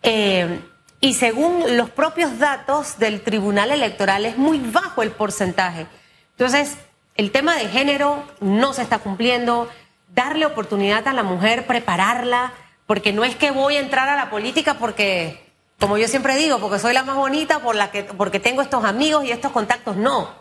Eh, 0.03 0.59
y 0.99 1.13
según 1.13 1.77
los 1.77 1.89
propios 1.89 2.37
datos 2.37 2.99
del 2.99 3.21
Tribunal 3.21 3.71
Electoral 3.71 4.25
es 4.25 4.37
muy 4.37 4.59
bajo 4.59 5.01
el 5.01 5.11
porcentaje. 5.11 5.87
Entonces, 6.31 6.77
el 7.15 7.31
tema 7.31 7.55
de 7.55 7.69
género 7.69 8.23
no 8.41 8.73
se 8.73 8.81
está 8.81 8.99
cumpliendo, 8.99 9.69
darle 10.13 10.45
oportunidad 10.45 11.07
a 11.07 11.13
la 11.13 11.23
mujer, 11.23 11.65
prepararla, 11.65 12.51
porque 12.87 13.13
no 13.13 13.23
es 13.23 13.37
que 13.37 13.51
voy 13.51 13.77
a 13.77 13.79
entrar 13.79 14.09
a 14.09 14.17
la 14.17 14.29
política 14.29 14.73
porque, 14.73 15.49
como 15.79 15.97
yo 15.97 16.09
siempre 16.09 16.35
digo, 16.35 16.59
porque 16.59 16.79
soy 16.79 16.93
la 16.93 17.03
más 17.03 17.15
bonita, 17.15 17.59
por 17.59 17.75
la 17.75 17.91
que, 17.91 18.03
porque 18.03 18.41
tengo 18.41 18.61
estos 18.61 18.83
amigos 18.83 19.23
y 19.23 19.31
estos 19.31 19.53
contactos, 19.53 19.95
no 19.95 20.40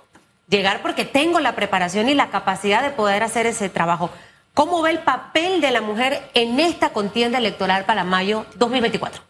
llegar 0.51 0.83
porque 0.83 1.05
tengo 1.05 1.41
la 1.41 1.55
preparación 1.55 2.09
y 2.09 2.15
la 2.15 2.29
capacidad 2.29 2.83
de 2.83 2.91
poder 2.91 3.23
hacer 3.23 3.47
ese 3.47 3.69
trabajo. 3.69 4.11
¿Cómo 4.53 4.83
ve 4.83 4.91
el 4.91 4.99
papel 4.99 5.61
de 5.61 5.71
la 5.71 5.81
mujer 5.81 6.29
en 6.35 6.59
esta 6.59 6.91
contienda 6.91 7.39
electoral 7.39 7.85
para 7.85 8.05
mayo 8.05 8.45
2024? 8.57 9.23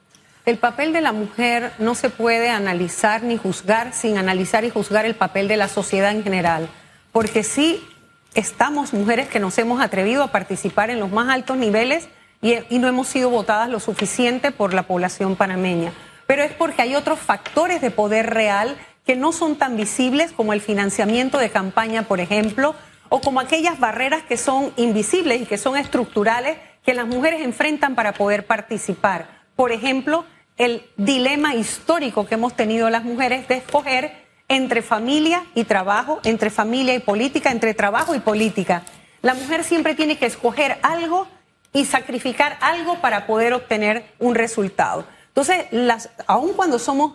El 0.47 0.57
papel 0.57 0.95
de 0.95 1.03
la 1.03 1.13
mujer 1.13 1.73
no 1.79 1.95
se 1.95 2.09
puede 2.09 2.49
analizar 2.49 3.23
ni 3.23 3.37
juzgar 3.37 3.93
sin 3.93 4.17
analizar 4.17 4.65
y 4.65 4.71
juzgar 4.71 5.05
el 5.05 5.15
papel 5.15 5.47
de 5.47 5.59
la 5.59 5.69
sociedad 5.69 6.11
en 6.11 6.25
general, 6.25 6.69
porque 7.13 7.45
sí 7.45 7.87
estamos 8.35 8.95
mujeres 8.95 9.29
que 9.29 9.39
nos 9.39 9.59
hemos 9.59 9.83
atrevido 9.83 10.23
a 10.23 10.33
participar 10.33 10.89
en 10.89 11.01
los 11.01 11.11
más 11.11 11.29
altos 11.29 11.59
niveles 11.59 12.09
y, 12.41 12.55
y 12.71 12.79
no 12.79 12.89
hemos 12.89 13.09
sido 13.09 13.29
votadas 13.29 13.69
lo 13.69 13.81
suficiente 13.81 14.51
por 14.51 14.73
la 14.73 14.85
población 14.85 15.37
panameña, 15.37 15.93
pero 16.27 16.43
es 16.43 16.53
porque 16.53 16.81
hay 16.81 16.97
otros 16.97 17.19
factores 17.19 17.83
de 17.83 17.91
poder 17.91 18.31
real 18.31 18.79
que 19.05 19.17
no 19.17 19.33
son 19.33 19.57
tan 19.57 19.77
visibles 19.77 20.33
como 20.33 20.53
el 20.53 20.61
financiamiento 20.61 21.39
de 21.39 21.51
campaña, 21.51 22.05
por 22.05 22.21
ejemplo, 22.21 22.75
o 23.09 23.21
como 23.21 23.41
aquellas 23.41 23.81
barreras 23.81 24.23
que 24.23 24.37
son 24.37 24.73
invisibles 24.77 25.43
y 25.43 25.47
que 25.47 25.59
son 25.59 25.77
estructurales 25.77 26.59
que 26.85 26.95
las 26.95 27.07
mujeres 27.07 27.43
enfrentan 27.43 27.95
para 27.95 28.13
poder 28.13 28.47
participar. 28.47 29.43
Por 29.57 29.73
ejemplo, 29.73 30.25
el 30.57 30.85
dilema 30.97 31.55
histórico 31.55 32.27
que 32.27 32.35
hemos 32.35 32.55
tenido 32.55 32.89
las 32.91 33.05
mujeres 33.05 33.49
de 33.49 33.57
escoger 33.57 34.13
entre 34.49 34.83
familia 34.83 35.45
y 35.55 35.65
trabajo, 35.65 36.21
entre 36.25 36.51
familia 36.51 36.95
y 36.95 36.99
política, 36.99 37.51
entre 37.51 37.75
trabajo 37.75 38.15
y 38.15 38.21
política. 38.21 38.83
La 39.23 39.35
mujer 39.35 39.65
siempre 39.65 39.95
tiene 39.95 40.19
que 40.19 40.27
escoger 40.27 40.79
algo 40.83 41.29
y 41.73 41.85
sacrificar 41.85 42.59
algo 42.61 43.01
para 43.01 43.27
poder 43.27 43.53
obtener 43.55 44.05
un 44.19 44.35
resultado. 44.35 45.05
Entonces, 45.29 45.67
las, 45.71 46.11
aun 46.27 46.53
cuando 46.55 46.79
somos 46.79 47.13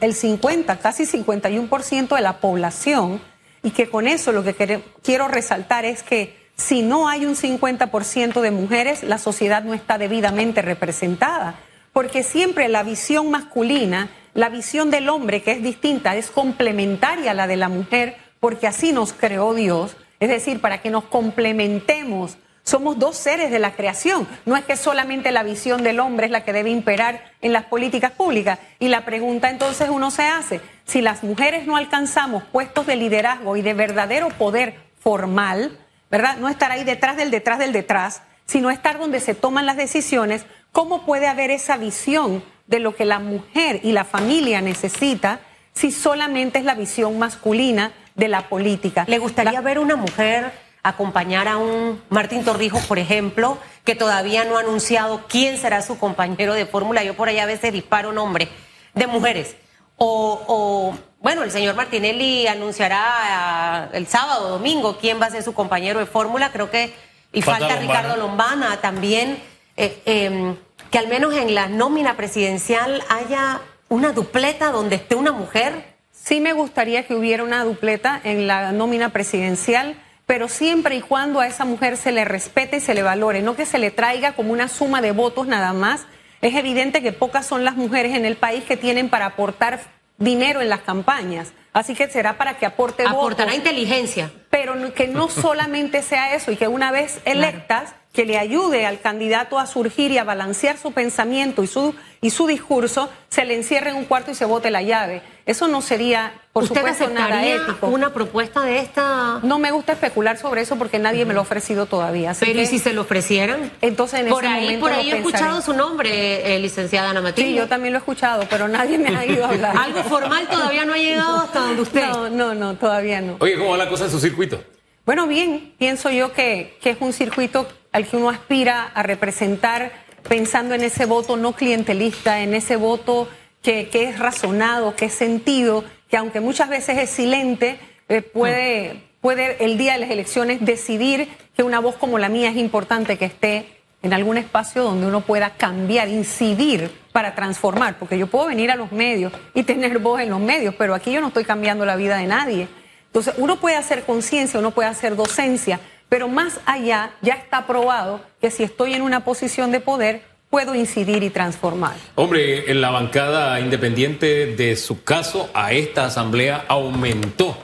el 0.00 0.14
50, 0.14 0.78
casi 0.78 1.04
51% 1.04 2.14
de 2.14 2.20
la 2.20 2.40
población, 2.40 3.20
y 3.62 3.70
que 3.70 3.88
con 3.88 4.06
eso 4.06 4.32
lo 4.32 4.44
que 4.44 4.82
quiero 5.02 5.28
resaltar 5.28 5.84
es 5.84 6.02
que 6.02 6.36
si 6.56 6.82
no 6.82 7.08
hay 7.08 7.24
un 7.24 7.36
50% 7.36 8.40
de 8.40 8.50
mujeres, 8.50 9.02
la 9.02 9.18
sociedad 9.18 9.62
no 9.62 9.74
está 9.74 9.98
debidamente 9.98 10.60
representada, 10.60 11.54
porque 11.92 12.22
siempre 12.22 12.68
la 12.68 12.82
visión 12.82 13.30
masculina, 13.30 14.10
la 14.34 14.48
visión 14.48 14.90
del 14.90 15.08
hombre 15.08 15.42
que 15.42 15.52
es 15.52 15.62
distinta, 15.62 16.16
es 16.16 16.30
complementaria 16.30 17.30
a 17.30 17.34
la 17.34 17.46
de 17.46 17.56
la 17.56 17.68
mujer, 17.68 18.16
porque 18.40 18.66
así 18.66 18.92
nos 18.92 19.12
creó 19.12 19.54
Dios, 19.54 19.96
es 20.20 20.28
decir, 20.28 20.60
para 20.60 20.80
que 20.80 20.90
nos 20.90 21.04
complementemos 21.04 22.38
somos 22.68 22.98
dos 22.98 23.16
seres 23.16 23.50
de 23.50 23.58
la 23.58 23.72
creación. 23.72 24.28
No 24.44 24.54
es 24.54 24.64
que 24.64 24.76
solamente 24.76 25.32
la 25.32 25.42
visión 25.42 25.82
del 25.82 26.00
hombre 26.00 26.26
es 26.26 26.32
la 26.32 26.44
que 26.44 26.52
debe 26.52 26.68
imperar 26.68 27.32
en 27.40 27.54
las 27.54 27.64
políticas 27.64 28.12
públicas. 28.12 28.58
Y 28.78 28.88
la 28.88 29.06
pregunta 29.06 29.48
entonces 29.48 29.88
uno 29.88 30.10
se 30.10 30.24
hace, 30.24 30.60
si 30.84 31.00
las 31.00 31.24
mujeres 31.24 31.66
no 31.66 31.76
alcanzamos 31.76 32.44
puestos 32.44 32.86
de 32.86 32.96
liderazgo 32.96 33.56
y 33.56 33.62
de 33.62 33.72
verdadero 33.72 34.28
poder 34.28 34.74
formal, 35.00 35.78
¿verdad? 36.10 36.36
No 36.36 36.48
estar 36.50 36.70
ahí 36.70 36.84
detrás 36.84 37.16
del 37.16 37.30
detrás 37.30 37.58
del 37.58 37.72
detrás, 37.72 38.20
sino 38.44 38.70
estar 38.70 38.98
donde 38.98 39.20
se 39.20 39.34
toman 39.34 39.64
las 39.64 39.78
decisiones, 39.78 40.44
¿cómo 40.70 41.06
puede 41.06 41.26
haber 41.26 41.50
esa 41.50 41.78
visión 41.78 42.44
de 42.66 42.80
lo 42.80 42.94
que 42.94 43.06
la 43.06 43.18
mujer 43.18 43.80
y 43.82 43.92
la 43.92 44.04
familia 44.04 44.60
necesita 44.60 45.40
si 45.72 45.90
solamente 45.90 46.58
es 46.58 46.66
la 46.66 46.74
visión 46.74 47.18
masculina 47.18 47.92
de 48.14 48.28
la 48.28 48.42
política? 48.50 49.04
¿Le 49.08 49.18
gustaría 49.18 49.60
ver 49.62 49.78
una 49.78 49.96
mujer 49.96 50.67
acompañar 50.88 51.48
a 51.48 51.58
un 51.58 52.02
Martín 52.08 52.44
Torrijos, 52.44 52.84
por 52.86 52.98
ejemplo, 52.98 53.58
que 53.84 53.94
todavía 53.94 54.44
no 54.44 54.56
ha 54.56 54.60
anunciado 54.60 55.24
quién 55.28 55.58
será 55.58 55.82
su 55.82 55.98
compañero 55.98 56.54
de 56.54 56.66
fórmula. 56.66 57.04
Yo 57.04 57.14
por 57.14 57.28
allá 57.28 57.44
a 57.44 57.46
veces 57.46 57.72
disparo 57.72 58.12
nombre 58.12 58.48
de 58.94 59.06
mujeres. 59.06 59.56
O, 59.96 60.94
bueno, 61.20 61.42
el 61.42 61.50
señor 61.50 61.74
Martinelli 61.74 62.46
anunciará 62.46 63.88
el 63.92 64.06
sábado 64.06 64.50
domingo 64.50 64.98
quién 64.98 65.20
va 65.20 65.26
a 65.26 65.30
ser 65.30 65.42
su 65.42 65.54
compañero 65.54 65.98
de 65.98 66.06
fórmula. 66.06 66.52
Creo 66.52 66.70
que. 66.70 66.94
Y 67.32 67.42
falta, 67.42 67.76
Ricardo 67.76 68.16
Lombana 68.16 68.80
también. 68.80 69.42
Eh, 69.76 70.02
em, 70.06 70.56
que 70.90 70.98
al 70.98 71.08
menos 71.08 71.34
en 71.34 71.54
la 71.54 71.68
nómina 71.68 72.16
presidencial 72.16 73.02
haya 73.08 73.60
una 73.88 74.12
dupleta 74.12 74.70
donde 74.70 74.96
esté 74.96 75.14
una 75.14 75.32
mujer. 75.32 75.96
Sí 76.12 76.40
me 76.40 76.52
gustaría 76.52 77.06
que 77.06 77.14
hubiera 77.14 77.42
una 77.42 77.64
dupleta 77.64 78.20
en 78.22 78.46
la 78.46 78.72
nómina 78.72 79.10
presidencial 79.10 79.96
pero 80.28 80.46
siempre 80.46 80.94
y 80.94 81.00
cuando 81.00 81.40
a 81.40 81.46
esa 81.46 81.64
mujer 81.64 81.96
se 81.96 82.12
le 82.12 82.26
respete 82.26 82.76
y 82.76 82.80
se 82.80 82.92
le 82.92 83.02
valore, 83.02 83.40
no 83.40 83.56
que 83.56 83.64
se 83.64 83.78
le 83.78 83.90
traiga 83.90 84.34
como 84.34 84.52
una 84.52 84.68
suma 84.68 85.00
de 85.00 85.12
votos 85.12 85.46
nada 85.46 85.72
más. 85.72 86.02
Es 86.42 86.54
evidente 86.54 87.02
que 87.02 87.12
pocas 87.12 87.46
son 87.46 87.64
las 87.64 87.76
mujeres 87.76 88.14
en 88.14 88.26
el 88.26 88.36
país 88.36 88.62
que 88.64 88.76
tienen 88.76 89.08
para 89.08 89.24
aportar 89.24 89.80
dinero 90.18 90.60
en 90.60 90.68
las 90.68 90.80
campañas. 90.80 91.54
Así 91.72 91.94
que 91.94 92.08
será 92.08 92.36
para 92.36 92.58
que 92.58 92.66
aporte 92.66 93.04
Aportará 93.06 93.54
inteligencia. 93.54 94.30
Pero 94.50 94.92
que 94.92 95.08
no 95.08 95.28
solamente 95.30 96.02
sea 96.02 96.34
eso 96.34 96.52
y 96.52 96.56
que 96.56 96.68
una 96.68 96.92
vez 96.92 97.20
electas 97.24 97.94
que 98.12 98.26
le 98.26 98.36
ayude 98.36 98.84
al 98.84 99.00
candidato 99.00 99.58
a 99.58 99.66
surgir 99.66 100.10
y 100.10 100.18
a 100.18 100.24
balancear 100.24 100.76
su 100.76 100.92
pensamiento 100.92 101.62
y 101.62 101.68
su, 101.68 101.94
y 102.20 102.30
su 102.30 102.46
discurso, 102.46 103.08
se 103.28 103.44
le 103.44 103.54
encierre 103.54 103.90
en 103.90 103.96
un 103.96 104.06
cuarto 104.06 104.30
y 104.30 104.34
se 104.34 104.44
bote 104.44 104.70
la 104.70 104.82
llave. 104.82 105.22
Eso 105.46 105.68
no 105.68 105.82
sería, 105.82 106.32
por 106.58 106.68
supuesto, 106.68 107.08
nada 107.08 107.46
ético. 107.46 107.88
una 107.88 108.12
propuesta 108.12 108.62
de 108.62 108.78
esta? 108.78 109.40
No 109.42 109.58
me 109.58 109.70
gusta 109.70 109.92
especular 109.92 110.38
sobre 110.38 110.62
eso 110.62 110.76
porque 110.76 110.98
nadie 110.98 111.24
me 111.24 111.34
lo 111.34 111.40
ha 111.40 111.42
ofrecido 111.42 111.86
todavía. 111.86 112.34
Pero 112.38 112.60
¿y 112.60 112.66
si 112.66 112.78
se 112.78 112.92
lo 112.92 113.02
ofrecieran? 113.02 113.70
Entonces, 113.80 114.20
en 114.20 114.28
por 114.28 114.44
ese 114.44 114.52
ahí, 114.52 114.62
momento 114.62 114.86
Por 114.86 114.92
ahí 114.92 115.10
he 115.10 115.16
escuchado 115.18 115.60
su 115.60 115.72
nombre, 115.72 116.54
eh, 116.54 116.58
licenciada 116.58 117.10
Ana 117.10 117.20
Matilde. 117.20 117.50
Sí, 117.50 117.56
yo 117.56 117.68
también 117.68 117.92
lo 117.92 117.98
he 117.98 118.00
escuchado, 118.00 118.44
pero 118.48 118.68
nadie 118.68 118.98
me 118.98 119.16
ha 119.16 119.24
ido 119.24 119.44
a 119.44 119.48
hablar. 119.48 119.76
¿Algo 119.78 120.02
formal 120.04 120.48
todavía 120.48 120.84
no 120.84 120.94
ha 120.94 120.98
llegado 120.98 121.38
hasta 121.38 121.60
donde 121.60 121.82
usted? 121.82 122.08
No, 122.08 122.28
no, 122.30 122.54
no, 122.54 122.74
todavía 122.76 123.20
no. 123.20 123.36
Oye, 123.40 123.56
¿cómo 123.56 123.70
va 123.70 123.76
la 123.76 123.88
cosa 123.88 124.04
en 124.04 124.10
su 124.10 124.20
circuito? 124.20 124.62
Bueno, 125.04 125.26
bien, 125.26 125.72
pienso 125.78 126.10
yo 126.10 126.32
que, 126.32 126.76
que 126.82 126.90
es 126.90 126.98
un 127.00 127.12
circuito 127.12 127.66
al 127.92 128.06
que 128.06 128.16
uno 128.16 128.28
aspira 128.28 128.84
a 128.84 129.02
representar 129.02 129.92
pensando 130.28 130.74
en 130.74 130.82
ese 130.82 131.06
voto 131.06 131.36
no 131.36 131.52
clientelista, 131.52 132.42
en 132.42 132.54
ese 132.54 132.76
voto 132.76 133.28
que, 133.62 133.88
que 133.88 134.04
es 134.04 134.18
razonado, 134.18 134.94
que 134.94 135.06
es 135.06 135.14
sentido, 135.14 135.84
que 136.08 136.16
aunque 136.16 136.40
muchas 136.40 136.68
veces 136.68 136.98
es 136.98 137.10
silente, 137.10 137.78
eh, 138.08 138.22
puede, 138.22 139.02
puede 139.20 139.64
el 139.64 139.78
día 139.78 139.94
de 139.94 139.98
las 139.98 140.10
elecciones 140.10 140.64
decidir 140.64 141.28
que 141.56 141.62
una 141.62 141.80
voz 141.80 141.96
como 141.96 142.18
la 142.18 142.28
mía 142.28 142.50
es 142.50 142.56
importante 142.56 143.18
que 143.18 143.26
esté 143.26 143.66
en 144.02 144.12
algún 144.12 144.36
espacio 144.38 144.84
donde 144.84 145.06
uno 145.06 145.22
pueda 145.22 145.50
cambiar, 145.50 146.08
incidir 146.08 146.90
para 147.12 147.34
transformar, 147.34 147.98
porque 147.98 148.16
yo 148.16 148.28
puedo 148.28 148.46
venir 148.46 148.70
a 148.70 148.76
los 148.76 148.92
medios 148.92 149.32
y 149.54 149.64
tener 149.64 149.98
voz 149.98 150.20
en 150.20 150.30
los 150.30 150.40
medios, 150.40 150.74
pero 150.76 150.94
aquí 150.94 151.10
yo 151.10 151.20
no 151.20 151.28
estoy 151.28 151.44
cambiando 151.44 151.84
la 151.84 151.96
vida 151.96 152.16
de 152.16 152.26
nadie. 152.26 152.68
Entonces, 153.06 153.34
uno 153.38 153.56
puede 153.56 153.76
hacer 153.76 154.04
conciencia, 154.04 154.60
uno 154.60 154.70
puede 154.70 154.88
hacer 154.88 155.16
docencia, 155.16 155.80
pero 156.08 156.28
más 156.28 156.60
allá 156.64 157.10
ya 157.22 157.34
está 157.34 157.66
probado 157.66 158.20
que 158.40 158.50
si 158.50 158.62
estoy 158.62 158.94
en 158.94 159.02
una 159.02 159.24
posición 159.24 159.72
de 159.72 159.80
poder, 159.80 160.22
puedo 160.50 160.74
incidir 160.74 161.22
y 161.22 161.30
transformar. 161.30 161.96
Hombre, 162.14 162.70
en 162.70 162.80
la 162.80 162.90
bancada 162.90 163.60
independiente 163.60 164.46
de 164.46 164.76
su 164.76 165.02
caso 165.02 165.50
a 165.54 165.72
esta 165.72 166.06
asamblea 166.06 166.64
aumentó 166.68 167.56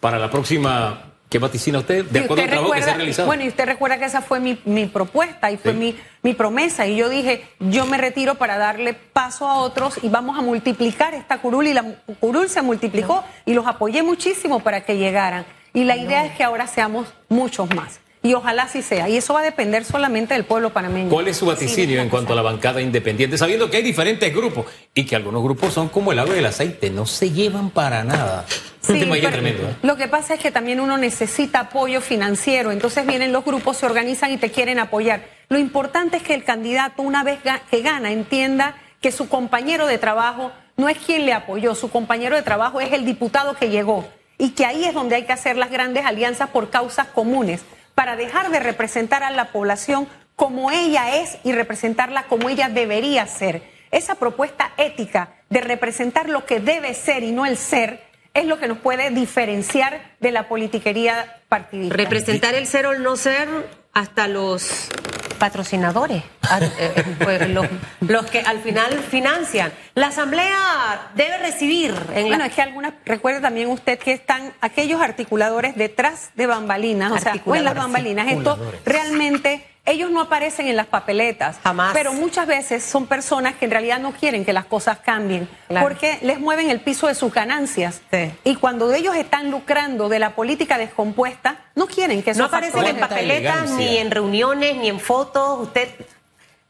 para 0.00 0.18
la 0.18 0.30
próxima 0.30 1.12
¿Qué 1.32 1.38
vaticina 1.38 1.78
usted? 1.78 2.04
De 2.04 2.18
acuerdo 2.18 2.42
al 2.42 2.50
trabajo 2.50 2.72
que 2.72 2.82
se 2.82 2.90
ha 2.90 2.94
realizado. 2.94 3.26
Bueno, 3.26 3.42
y 3.44 3.48
usted 3.48 3.64
recuerda 3.64 3.98
que 3.98 4.04
esa 4.04 4.20
fue 4.20 4.38
mi, 4.38 4.54
propuesta 4.84 5.50
y 5.50 5.56
fue 5.56 5.72
mi, 5.72 5.96
mi, 6.22 6.34
promesa. 6.34 6.86
Y 6.86 6.96
yo 6.96 7.08
dije, 7.08 7.48
yo 7.58 7.86
me 7.86 7.96
retiro 7.96 8.34
para 8.34 8.58
darle 8.58 8.92
paso 8.92 9.48
a 9.48 9.54
otros 9.54 9.98
y 10.02 10.10
vamos 10.10 10.38
a 10.38 10.42
multiplicar 10.42 11.14
esta 11.14 11.38
curul. 11.38 11.68
Y 11.68 11.72
la 11.72 11.84
curul 12.20 12.50
se 12.50 12.60
multiplicó 12.60 13.24
y 13.46 13.54
los 13.54 13.66
apoyé 13.66 14.02
muchísimo 14.02 14.60
para 14.60 14.84
que 14.84 14.98
llegaran. 14.98 15.46
Y 15.72 15.84
la 15.84 15.96
idea 15.96 16.26
es 16.26 16.36
que 16.36 16.44
ahora 16.44 16.66
seamos 16.66 17.08
muchos 17.30 17.74
más. 17.74 18.01
Y 18.24 18.34
ojalá 18.34 18.64
así 18.64 18.82
sea. 18.82 19.08
Y 19.08 19.16
eso 19.16 19.34
va 19.34 19.40
a 19.40 19.42
depender 19.42 19.84
solamente 19.84 20.34
del 20.34 20.44
pueblo 20.44 20.72
panameño. 20.72 21.10
¿Cuál 21.10 21.26
es 21.26 21.36
su 21.36 21.46
vaticinio 21.46 22.00
en 22.00 22.08
cuanto 22.08 22.32
a 22.32 22.36
la 22.36 22.42
bancada 22.42 22.80
independiente? 22.80 23.36
Sabiendo 23.36 23.68
que 23.68 23.78
hay 23.78 23.82
diferentes 23.82 24.32
grupos 24.32 24.66
y 24.94 25.04
que 25.04 25.16
algunos 25.16 25.42
grupos 25.42 25.74
son 25.74 25.88
como 25.88 26.12
el 26.12 26.20
agua 26.20 26.36
y 26.36 26.38
el 26.38 26.46
aceite, 26.46 26.88
no 26.90 27.04
se 27.04 27.32
llevan 27.32 27.70
para 27.70 28.04
nada. 28.04 28.46
Sí, 28.80 28.98
tremendo, 28.98 29.68
¿eh? 29.68 29.74
Lo 29.82 29.96
que 29.96 30.06
pasa 30.06 30.34
es 30.34 30.40
que 30.40 30.52
también 30.52 30.78
uno 30.78 30.98
necesita 30.98 31.60
apoyo 31.60 32.00
financiero. 32.00 32.70
Entonces 32.70 33.06
vienen 33.06 33.32
los 33.32 33.44
grupos, 33.44 33.78
se 33.78 33.86
organizan 33.86 34.30
y 34.30 34.36
te 34.36 34.50
quieren 34.50 34.78
apoyar. 34.78 35.24
Lo 35.48 35.58
importante 35.58 36.18
es 36.18 36.22
que 36.22 36.34
el 36.34 36.44
candidato, 36.44 37.02
una 37.02 37.24
vez 37.24 37.40
que 37.70 37.82
gana, 37.82 38.12
entienda 38.12 38.76
que 39.00 39.10
su 39.10 39.28
compañero 39.28 39.88
de 39.88 39.98
trabajo 39.98 40.52
no 40.76 40.88
es 40.88 40.98
quien 40.98 41.26
le 41.26 41.32
apoyó, 41.32 41.74
su 41.74 41.90
compañero 41.90 42.36
de 42.36 42.42
trabajo 42.42 42.80
es 42.80 42.92
el 42.92 43.04
diputado 43.04 43.54
que 43.54 43.68
llegó. 43.68 44.06
Y 44.38 44.50
que 44.50 44.64
ahí 44.64 44.84
es 44.84 44.94
donde 44.94 45.16
hay 45.16 45.24
que 45.24 45.32
hacer 45.32 45.56
las 45.56 45.70
grandes 45.70 46.04
alianzas 46.04 46.50
por 46.50 46.70
causas 46.70 47.08
comunes 47.08 47.62
para 47.94 48.16
dejar 48.16 48.50
de 48.50 48.60
representar 48.60 49.22
a 49.22 49.30
la 49.30 49.52
población 49.52 50.08
como 50.36 50.70
ella 50.70 51.16
es 51.16 51.38
y 51.44 51.52
representarla 51.52 52.24
como 52.24 52.48
ella 52.48 52.68
debería 52.68 53.26
ser. 53.26 53.62
Esa 53.90 54.14
propuesta 54.14 54.72
ética 54.78 55.34
de 55.50 55.60
representar 55.60 56.28
lo 56.28 56.46
que 56.46 56.60
debe 56.60 56.94
ser 56.94 57.22
y 57.22 57.32
no 57.32 57.44
el 57.46 57.56
ser 57.56 58.02
es 58.34 58.46
lo 58.46 58.58
que 58.58 58.66
nos 58.66 58.78
puede 58.78 59.10
diferenciar 59.10 60.16
de 60.20 60.32
la 60.32 60.48
politiquería 60.48 61.42
partidista. 61.48 61.96
Representar 61.96 62.54
el 62.54 62.66
ser 62.66 62.86
o 62.86 62.92
el 62.92 63.02
no 63.02 63.16
ser 63.16 63.48
hasta 63.92 64.26
los 64.28 64.88
patrocinadores, 65.34 66.22
a- 66.42 66.60
eh, 66.78 67.16
pues, 67.22 67.48
los, 67.50 67.66
los 68.00 68.26
que 68.26 68.40
al 68.40 68.60
final 68.60 68.92
financian. 69.00 69.72
La 69.94 70.08
Asamblea 70.08 71.10
debe 71.14 71.38
recibir 71.38 71.94
en 72.14 72.26
Bueno, 72.26 72.38
la... 72.38 72.46
es 72.46 72.54
que 72.54 72.62
algunas, 72.62 72.94
recuerde 73.04 73.40
también 73.40 73.68
usted 73.68 73.98
que 73.98 74.12
están 74.12 74.52
aquellos 74.60 75.00
articuladores 75.00 75.74
detrás 75.76 76.30
de 76.34 76.46
bambalinas, 76.46 77.12
o 77.12 77.18
sea, 77.18 77.34
o 77.44 77.54
en 77.56 77.64
las 77.64 77.74
bambalinas. 77.74 78.28
Esto 78.28 78.58
realmente, 78.84 79.64
ellos 79.84 80.10
no 80.10 80.20
aparecen 80.20 80.68
en 80.68 80.76
las 80.76 80.86
papeletas. 80.86 81.58
Jamás. 81.62 81.92
Pero 81.92 82.12
muchas 82.12 82.46
veces 82.46 82.84
son 82.84 83.06
personas 83.06 83.54
que 83.56 83.64
en 83.64 83.72
realidad 83.72 83.98
no 83.98 84.12
quieren 84.12 84.44
que 84.44 84.52
las 84.52 84.64
cosas 84.66 84.98
cambien, 84.98 85.48
Claro. 85.68 85.86
porque 85.88 86.18
les 86.22 86.38
mueven 86.38 86.70
el 86.70 86.80
piso 86.80 87.08
de 87.08 87.14
sus 87.14 87.32
ganancias. 87.32 88.00
Sí. 88.12 88.30
Y 88.44 88.56
cuando 88.56 88.92
ellos 88.92 89.16
están 89.16 89.50
lucrando 89.50 90.08
de 90.08 90.18
la 90.20 90.36
política 90.36 90.78
descompuesta, 90.78 91.56
no 91.74 91.86
quieren 91.86 92.22
que 92.22 92.30
eso 92.30 92.38
No 92.40 92.46
aparecen 92.46 92.84
en 92.84 92.98
papeletas, 93.00 93.70
ni 93.70 93.96
en 93.98 94.10
reuniones, 94.10 94.76
ni 94.76 94.88
en 94.88 95.00
fotos. 95.00 95.60
Usted, 95.60 95.88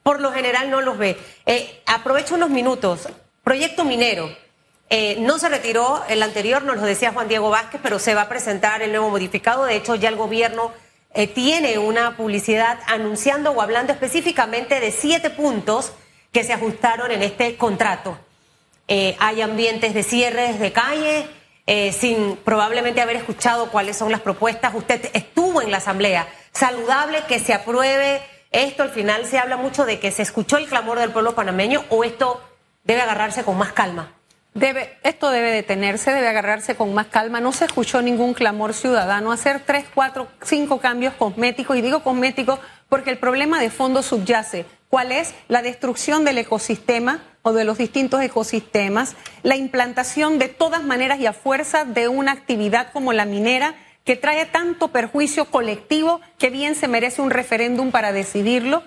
por 0.03 0.21
lo 0.21 0.33
general, 0.33 0.71
no 0.71 0.81
los 0.81 0.97
ve. 0.97 1.19
Eh, 1.45 1.83
aprovecho 1.87 2.35
unos 2.37 2.49
minutos. 2.51 3.09
Proyecto 3.45 3.85
minero. 3.85 4.31
Eh, 4.89 5.17
no 5.21 5.39
se 5.39 5.49
retiró 5.49 6.03
el 6.09 6.23
anterior, 6.23 6.63
nos 6.65 6.77
lo 6.77 6.83
decía 6.83 7.13
Juan 7.13 7.27
Diego 7.29 7.49
Vázquez, 7.51 7.81
pero 7.83 7.99
se 7.99 8.15
va 8.15 8.23
a 8.23 8.29
presentar 8.29 8.83
el 8.83 8.91
nuevo 8.91 9.09
modificado. 9.11 9.65
De 9.65 9.75
hecho, 9.77 9.95
ya 9.95 10.09
el 10.11 10.17
gobierno 10.17 10.71
eh, 11.15 11.27
tiene 11.27 11.79
una 11.79 12.17
publicidad 12.17 12.79
anunciando 12.87 13.51
o 13.51 13.61
hablando 13.61 13.93
específicamente 13.93 14.81
de 14.81 14.91
siete 14.93 15.31
puntos 15.31 15.93
que 16.33 16.45
se 16.45 16.53
ajustaron 16.53 17.11
en 17.11 17.23
este 17.23 17.57
contrato. 17.57 18.19
Eh, 18.89 19.17
hay 19.19 19.43
ambientes 19.43 19.95
de 19.95 20.03
cierres 20.03 20.59
de 20.59 20.73
calle, 20.73 21.29
eh, 21.67 21.93
sin 21.93 22.37
probablemente 22.37 23.01
haber 23.01 23.17
escuchado 23.17 23.71
cuáles 23.71 23.97
son 23.97 24.11
las 24.11 24.21
propuestas. 24.21 24.75
Usted 24.75 25.11
estuvo 25.13 25.63
en 25.63 25.71
la 25.71 25.77
asamblea. 25.77 26.27
Saludable 26.53 27.23
que 27.29 27.39
se 27.39 27.55
apruebe 27.55 28.23
esto. 28.51 28.83
Al 28.83 28.91
final 28.91 29.27
se 29.27 29.39
habla 29.39 29.57
mucho 29.57 29.85
de 29.85 30.01
que 30.01 30.11
se 30.11 30.23
escuchó 30.23 30.57
el 30.57 30.67
clamor 30.67 30.99
del 30.99 31.11
pueblo 31.11 31.35
panameño 31.35 31.85
o 31.91 32.05
esto 32.05 32.43
debe 32.85 33.03
agarrarse 33.03 33.45
con 33.45 33.57
más 33.59 33.73
calma. 33.73 34.13
Debe, 34.55 34.99
esto 35.03 35.31
debe 35.31 35.51
detenerse, 35.51 36.13
debe 36.13 36.29
agarrarse 36.29 36.75
con 36.75 36.93
más 36.93 37.07
calma. 37.07 37.41
No 37.41 37.53
se 37.53 37.65
escuchó 37.65 38.03
ningún 38.03 38.35
clamor 38.35 38.75
ciudadano. 38.75 39.33
Hacer 39.33 39.63
tres, 39.65 39.87
cuatro, 39.95 40.29
cinco 40.43 40.79
cambios 40.79 41.15
cosméticos, 41.15 41.77
y 41.77 41.81
digo 41.81 42.03
cosméticos 42.03 42.59
porque 42.89 43.11
el 43.11 43.19
problema 43.19 43.61
de 43.61 43.71
fondo 43.71 44.03
subyace. 44.03 44.67
¿Cuál 44.91 45.11
es? 45.11 45.35
La 45.49 45.63
destrucción 45.63 46.25
del 46.25 46.37
ecosistema 46.37 47.23
o 47.41 47.55
de 47.55 47.65
los 47.65 47.79
distintos 47.79 48.21
ecosistemas, 48.21 49.17
la 49.43 49.57
implantación 49.57 50.39
de 50.39 50.49
todas 50.49 50.85
maneras 50.85 51.19
y 51.19 51.25
a 51.25 51.33
fuerza 51.33 51.87
de 51.87 52.09
una 52.09 52.33
actividad 52.33 52.93
como 52.93 53.15
la 53.15 53.25
minera 53.25 53.75
que 54.05 54.17
trae 54.17 54.45
tanto 54.45 54.89
perjuicio 54.89 55.47
colectivo 55.47 56.21
que 56.39 56.51
bien 56.51 56.75
se 56.75 56.89
merece 56.89 57.23
un 57.23 57.31
referéndum 57.31 57.91
para 57.91 58.13
decidirlo. 58.13 58.83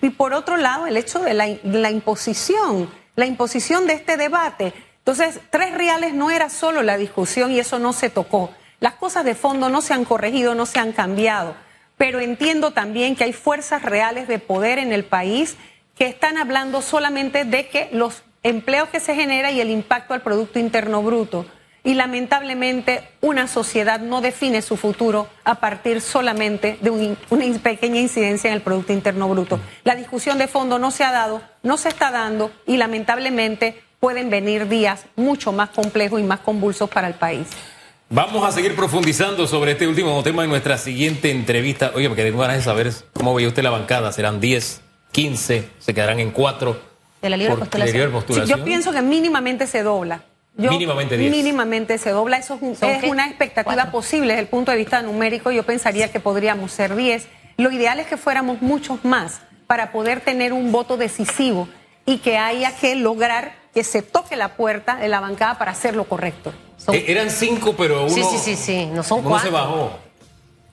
Y 0.00 0.10
por 0.10 0.32
otro 0.32 0.56
lado, 0.56 0.86
el 0.86 0.96
hecho 0.96 1.18
de 1.18 1.34
la, 1.34 1.48
la 1.64 1.90
imposición, 1.90 2.88
la 3.16 3.26
imposición 3.26 3.88
de 3.88 3.94
este 3.94 4.16
debate. 4.16 4.72
Entonces, 5.04 5.40
tres 5.50 5.74
reales 5.74 6.14
no 6.14 6.30
era 6.30 6.48
solo 6.48 6.82
la 6.82 6.96
discusión 6.96 7.50
y 7.50 7.58
eso 7.58 7.78
no 7.80 7.92
se 7.92 8.08
tocó. 8.08 8.50
Las 8.78 8.94
cosas 8.94 9.24
de 9.24 9.34
fondo 9.34 9.68
no 9.68 9.82
se 9.82 9.94
han 9.94 10.04
corregido, 10.04 10.54
no 10.54 10.64
se 10.64 10.78
han 10.78 10.92
cambiado. 10.92 11.54
Pero 11.96 12.20
entiendo 12.20 12.70
también 12.70 13.16
que 13.16 13.24
hay 13.24 13.32
fuerzas 13.32 13.82
reales 13.82 14.28
de 14.28 14.38
poder 14.38 14.78
en 14.78 14.92
el 14.92 15.04
país 15.04 15.56
que 15.96 16.06
están 16.06 16.36
hablando 16.38 16.82
solamente 16.82 17.44
de 17.44 17.68
que 17.68 17.88
los 17.92 18.22
empleos 18.44 18.88
que 18.88 19.00
se 19.00 19.14
genera 19.14 19.50
y 19.50 19.60
el 19.60 19.70
impacto 19.70 20.14
al 20.14 20.22
Producto 20.22 20.58
Interno 20.58 21.02
Bruto. 21.02 21.46
Y 21.84 21.94
lamentablemente 21.94 23.08
una 23.20 23.48
sociedad 23.48 23.98
no 23.98 24.20
define 24.20 24.62
su 24.62 24.76
futuro 24.76 25.28
a 25.42 25.56
partir 25.56 26.00
solamente 26.00 26.78
de 26.80 26.90
un- 26.90 27.18
una 27.30 27.44
pequeña 27.58 28.00
incidencia 28.00 28.48
en 28.48 28.54
el 28.54 28.62
Producto 28.62 28.92
Interno 28.92 29.28
Bruto. 29.28 29.58
La 29.82 29.96
discusión 29.96 30.38
de 30.38 30.46
fondo 30.46 30.78
no 30.78 30.92
se 30.92 31.02
ha 31.02 31.10
dado, 31.10 31.42
no 31.64 31.76
se 31.76 31.88
está 31.88 32.12
dando 32.12 32.52
y 32.66 32.76
lamentablemente 32.76 33.82
pueden 34.02 34.30
venir 34.30 34.68
días 34.68 35.04
mucho 35.14 35.52
más 35.52 35.68
complejos 35.70 36.18
y 36.18 36.24
más 36.24 36.40
convulsos 36.40 36.90
para 36.90 37.06
el 37.06 37.14
país. 37.14 37.46
Vamos 38.10 38.44
a 38.44 38.50
seguir 38.50 38.74
profundizando 38.74 39.46
sobre 39.46 39.72
este 39.72 39.86
último 39.86 40.20
tema 40.24 40.42
en 40.42 40.50
nuestra 40.50 40.76
siguiente 40.76 41.30
entrevista. 41.30 41.92
Oye, 41.94 42.08
me 42.08 42.16
quedé 42.16 42.32
con 42.32 42.40
ganas 42.40 42.56
de 42.56 42.62
saber 42.64 42.92
cómo 43.12 43.32
veía 43.32 43.46
usted 43.46 43.62
la 43.62 43.70
bancada. 43.70 44.10
¿Serán 44.10 44.40
10, 44.40 44.80
15? 45.12 45.68
¿Se 45.78 45.94
quedarán 45.94 46.18
en 46.18 46.32
4? 46.32 46.80
De 47.22 47.30
la 47.30 47.36
libre 47.36 47.54
postulación. 48.08 48.48
Yo 48.58 48.64
pienso 48.64 48.90
que 48.90 49.02
mínimamente 49.02 49.68
se 49.68 49.84
dobla. 49.84 50.22
Yo- 50.56 50.72
Mínimamente 50.72 51.16
10. 51.16 51.30
Mínimamente 51.30 51.96
se 51.96 52.10
dobla. 52.10 52.38
Eso 52.38 52.56
es, 52.56 52.62
un- 52.62 52.74
¿Son 52.74 52.90
es 52.90 53.04
qué? 53.04 53.08
una 53.08 53.28
expectativa 53.28 53.74
Cuatro. 53.76 53.92
posible 53.92 54.30
desde 54.32 54.40
el 54.42 54.48
punto 54.48 54.72
de 54.72 54.78
vista 54.78 55.00
numérico. 55.02 55.52
Yo 55.52 55.62
pensaría 55.62 56.10
que 56.10 56.18
podríamos 56.18 56.72
ser 56.72 56.96
10. 56.96 57.28
Lo 57.56 57.70
ideal 57.70 58.00
es 58.00 58.08
que 58.08 58.16
fuéramos 58.16 58.62
muchos 58.62 59.04
más 59.04 59.42
para 59.68 59.92
poder 59.92 60.18
tener 60.22 60.52
un 60.52 60.72
voto 60.72 60.96
decisivo 60.96 61.68
y 62.04 62.18
que 62.18 62.36
haya 62.36 62.74
que 62.76 62.96
lograr 62.96 63.61
que 63.72 63.84
se 63.84 64.02
toque 64.02 64.36
la 64.36 64.48
puerta 64.54 64.96
de 64.96 65.08
la 65.08 65.20
bancada 65.20 65.58
para 65.58 65.72
hacer 65.72 65.96
lo 65.96 66.04
correcto. 66.04 66.52
Son- 66.76 66.94
Eh, 66.94 67.04
eran 67.08 67.30
5, 67.30 67.74
pero 67.76 68.04
uno, 68.06 68.14
Sí, 68.14 68.22
sí, 68.22 68.38
sí, 68.38 68.56
sí, 68.56 68.86
no 68.86 69.02
son 69.02 69.20
uno 69.20 69.30
cuatro. 69.30 69.48
se 69.48 69.54
bajó. 69.54 69.92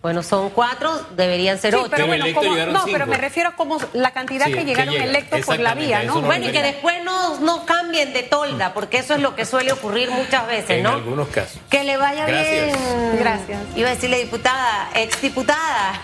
Bueno, 0.01 0.23
son 0.23 0.49
cuatro, 0.51 0.89
deberían 1.17 1.59
ser 1.59 1.73
Sí, 1.73 1.79
ocho. 1.81 1.89
pero 1.91 2.07
bueno, 2.07 2.25
como- 2.33 2.55
no, 2.55 2.79
cinco. 2.85 2.89
pero 2.93 3.05
me 3.05 3.17
refiero 3.17 3.49
a 3.49 3.55
como 3.57 3.77
la 3.91 4.11
cantidad 4.11 4.45
Sí, 4.45 4.53
que 4.53 4.59
que 4.59 4.65
llegaron 4.65 4.93
llega. 4.93 5.03
electos 5.05 5.41
por 5.41 5.59
la 5.59 5.75
vía, 5.75 6.03
¿no? 6.03 6.21
Bueno, 6.21 6.47
y 6.47 6.51
que 6.53 6.61
después 6.61 7.03
no, 7.03 7.37
no 7.41 7.65
cambien 7.65 8.13
de 8.13 8.23
tolda, 8.23 8.73
porque 8.73 8.99
eso 8.99 9.15
es 9.15 9.19
lo 9.21 9.35
que 9.35 9.45
suele 9.45 9.73
ocurrir 9.73 10.09
muchas 10.09 10.47
veces, 10.47 10.69
En 10.77 10.83
¿no? 10.83 10.91
algunos 10.91 11.27
casos. 11.27 11.59
Que 11.69 11.83
le 11.83 11.97
vaya 11.97 12.25
Gracias. 12.25 12.65
bien. 12.77 13.17
Gracias. 13.19 13.61
Iba 13.75 13.89
a 13.89 13.95
decirle 13.95 14.19
diputada, 14.19 14.89
exdiputada. 14.95 16.01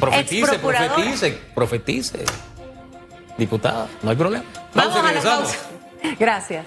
Profetice, 0.00 0.58
profetice, 0.58 1.40
profetice. 1.54 2.24
Diputada, 3.38 3.86
no 4.02 4.10
hay 4.10 4.16
problema. 4.16 4.44
Vamos 4.74 4.96
a 4.96 5.12
la 5.12 5.20
pausa. 5.20 5.56
Gracias. 6.18 6.64